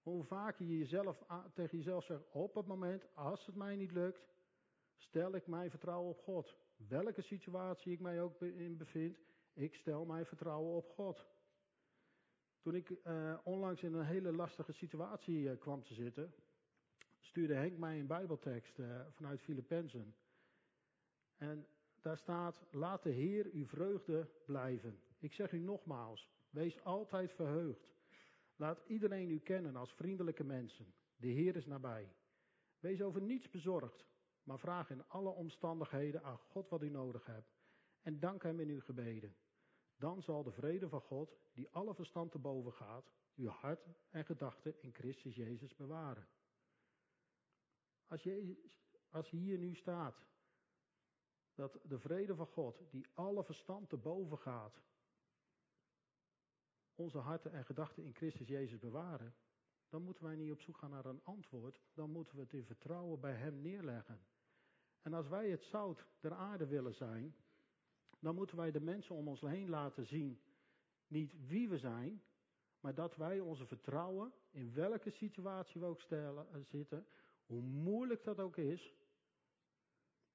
Hoe 0.00 0.24
vaker 0.24 0.66
je 0.66 0.78
jezelf, 0.78 1.24
tegen 1.54 1.78
jezelf 1.78 2.04
zegt, 2.04 2.30
op 2.30 2.54
het 2.54 2.66
moment, 2.66 3.14
als 3.14 3.46
het 3.46 3.54
mij 3.54 3.76
niet 3.76 3.92
lukt, 3.92 4.28
stel 4.96 5.34
ik 5.34 5.46
mijn 5.46 5.70
vertrouwen 5.70 6.10
op 6.10 6.20
God. 6.20 6.56
Welke 6.76 7.22
situatie 7.22 7.92
ik 7.92 8.00
mij 8.00 8.22
ook 8.22 8.42
in 8.42 8.76
bevind, 8.76 9.18
ik 9.52 9.74
stel 9.74 10.04
mijn 10.04 10.26
vertrouwen 10.26 10.76
op 10.76 10.88
God. 10.88 11.30
Toen 12.60 12.74
ik 12.74 12.90
uh, 12.90 13.38
onlangs 13.44 13.82
in 13.82 13.94
een 13.94 14.04
hele 14.04 14.32
lastige 14.32 14.72
situatie 14.72 15.38
uh, 15.38 15.58
kwam 15.58 15.82
te 15.82 15.94
zitten, 15.94 16.34
stuurde 17.20 17.54
Henk 17.54 17.78
mij 17.78 17.98
een 17.98 18.06
Bijbeltekst 18.06 18.78
vanuit 19.10 19.40
Filippenzen. 19.40 20.14
En 21.36 21.66
daar 22.00 22.18
staat, 22.18 22.66
laat 22.70 23.02
de 23.02 23.10
Heer 23.10 23.50
uw 23.52 23.66
vreugde 23.66 24.28
blijven. 24.46 25.00
Ik 25.18 25.32
zeg 25.32 25.52
u 25.52 25.58
nogmaals, 25.58 26.30
wees 26.50 26.84
altijd 26.84 27.32
verheugd. 27.32 27.90
Laat 28.56 28.82
iedereen 28.86 29.30
u 29.30 29.38
kennen 29.38 29.76
als 29.76 29.92
vriendelijke 29.92 30.44
mensen. 30.44 30.94
De 31.16 31.28
Heer 31.28 31.56
is 31.56 31.66
nabij. 31.66 32.12
Wees 32.80 33.02
over 33.02 33.22
niets 33.22 33.50
bezorgd, 33.50 34.06
maar 34.42 34.58
vraag 34.58 34.90
in 34.90 35.08
alle 35.08 35.30
omstandigheden 35.30 36.22
aan 36.22 36.38
God 36.38 36.68
wat 36.68 36.82
u 36.82 36.90
nodig 36.90 37.26
hebt. 37.26 37.61
En 38.02 38.18
dank 38.18 38.42
Hem 38.42 38.60
in 38.60 38.68
uw 38.68 38.80
gebeden. 38.80 39.36
Dan 39.96 40.22
zal 40.22 40.42
de 40.42 40.52
vrede 40.52 40.88
van 40.88 41.00
God, 41.00 41.36
die 41.52 41.68
alle 41.70 41.94
verstand 41.94 42.30
te 42.30 42.38
boven 42.38 42.72
gaat, 42.72 43.12
uw 43.34 43.48
hart 43.48 43.88
en 44.10 44.24
gedachten 44.24 44.82
in 44.82 44.94
Christus 44.94 45.34
Jezus 45.34 45.74
bewaren. 45.74 46.28
Als 48.06 48.22
je, 48.22 48.70
als 49.10 49.30
hier 49.30 49.58
nu 49.58 49.74
staat 49.74 50.26
dat 51.54 51.78
de 51.82 51.98
vrede 51.98 52.34
van 52.34 52.46
God, 52.46 52.82
die 52.90 53.06
alle 53.14 53.44
verstand 53.44 53.88
te 53.88 53.96
boven 53.96 54.38
gaat, 54.38 54.80
onze 56.94 57.18
harten 57.18 57.52
en 57.52 57.64
gedachten 57.64 58.04
in 58.04 58.14
Christus 58.14 58.48
Jezus 58.48 58.78
bewaren, 58.78 59.34
dan 59.88 60.02
moeten 60.02 60.24
wij 60.24 60.36
niet 60.36 60.52
op 60.52 60.60
zoek 60.60 60.76
gaan 60.76 60.90
naar 60.90 61.04
een 61.04 61.24
antwoord, 61.24 61.80
dan 61.94 62.10
moeten 62.10 62.34
we 62.34 62.40
het 62.40 62.52
in 62.52 62.64
vertrouwen 62.64 63.20
bij 63.20 63.34
Hem 63.34 63.60
neerleggen. 63.60 64.26
En 65.02 65.12
als 65.12 65.28
wij 65.28 65.50
het 65.50 65.62
zout 65.62 66.06
der 66.20 66.32
aarde 66.32 66.66
willen 66.66 66.94
zijn, 66.94 67.36
dan 68.22 68.34
moeten 68.34 68.56
wij 68.56 68.70
de 68.70 68.80
mensen 68.80 69.14
om 69.14 69.28
ons 69.28 69.40
heen 69.40 69.68
laten 69.68 70.06
zien, 70.06 70.40
niet 71.06 71.46
wie 71.46 71.68
we 71.68 71.78
zijn, 71.78 72.22
maar 72.80 72.94
dat 72.94 73.16
wij 73.16 73.40
onze 73.40 73.66
vertrouwen, 73.66 74.32
in 74.50 74.72
welke 74.74 75.10
situatie 75.10 75.80
we 75.80 75.86
ook 75.86 76.00
stellen, 76.00 76.52
eh, 76.52 76.60
zitten, 76.60 77.06
hoe 77.46 77.60
moeilijk 77.60 78.24
dat 78.24 78.38
ook 78.38 78.56
is, 78.56 78.94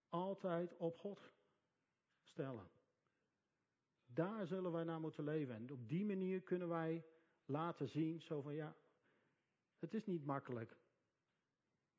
altijd 0.10 0.76
op 0.78 0.98
God 0.98 1.32
stellen. 2.22 2.70
Daar 4.06 4.48
zullen 4.48 4.72
wij 4.72 4.84
naar 4.84 5.00
moeten 5.00 5.24
leven. 5.24 5.56
En 5.56 5.72
op 5.72 5.88
die 5.88 6.06
manier 6.06 6.42
kunnen 6.42 6.68
wij 6.68 7.06
laten 7.46 7.90
zien, 7.90 8.22
zo 8.22 8.42
van 8.42 8.54
ja, 8.54 8.76
het 9.80 9.94
is 9.94 10.06
niet 10.06 10.26
makkelijk, 10.26 10.78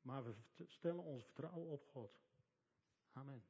maar 0.01 0.23
we 0.23 0.33
stellen 0.65 1.03
ons 1.03 1.23
vertrouwen 1.23 1.67
op 1.67 1.85
God. 1.85 2.21
Amen. 3.11 3.43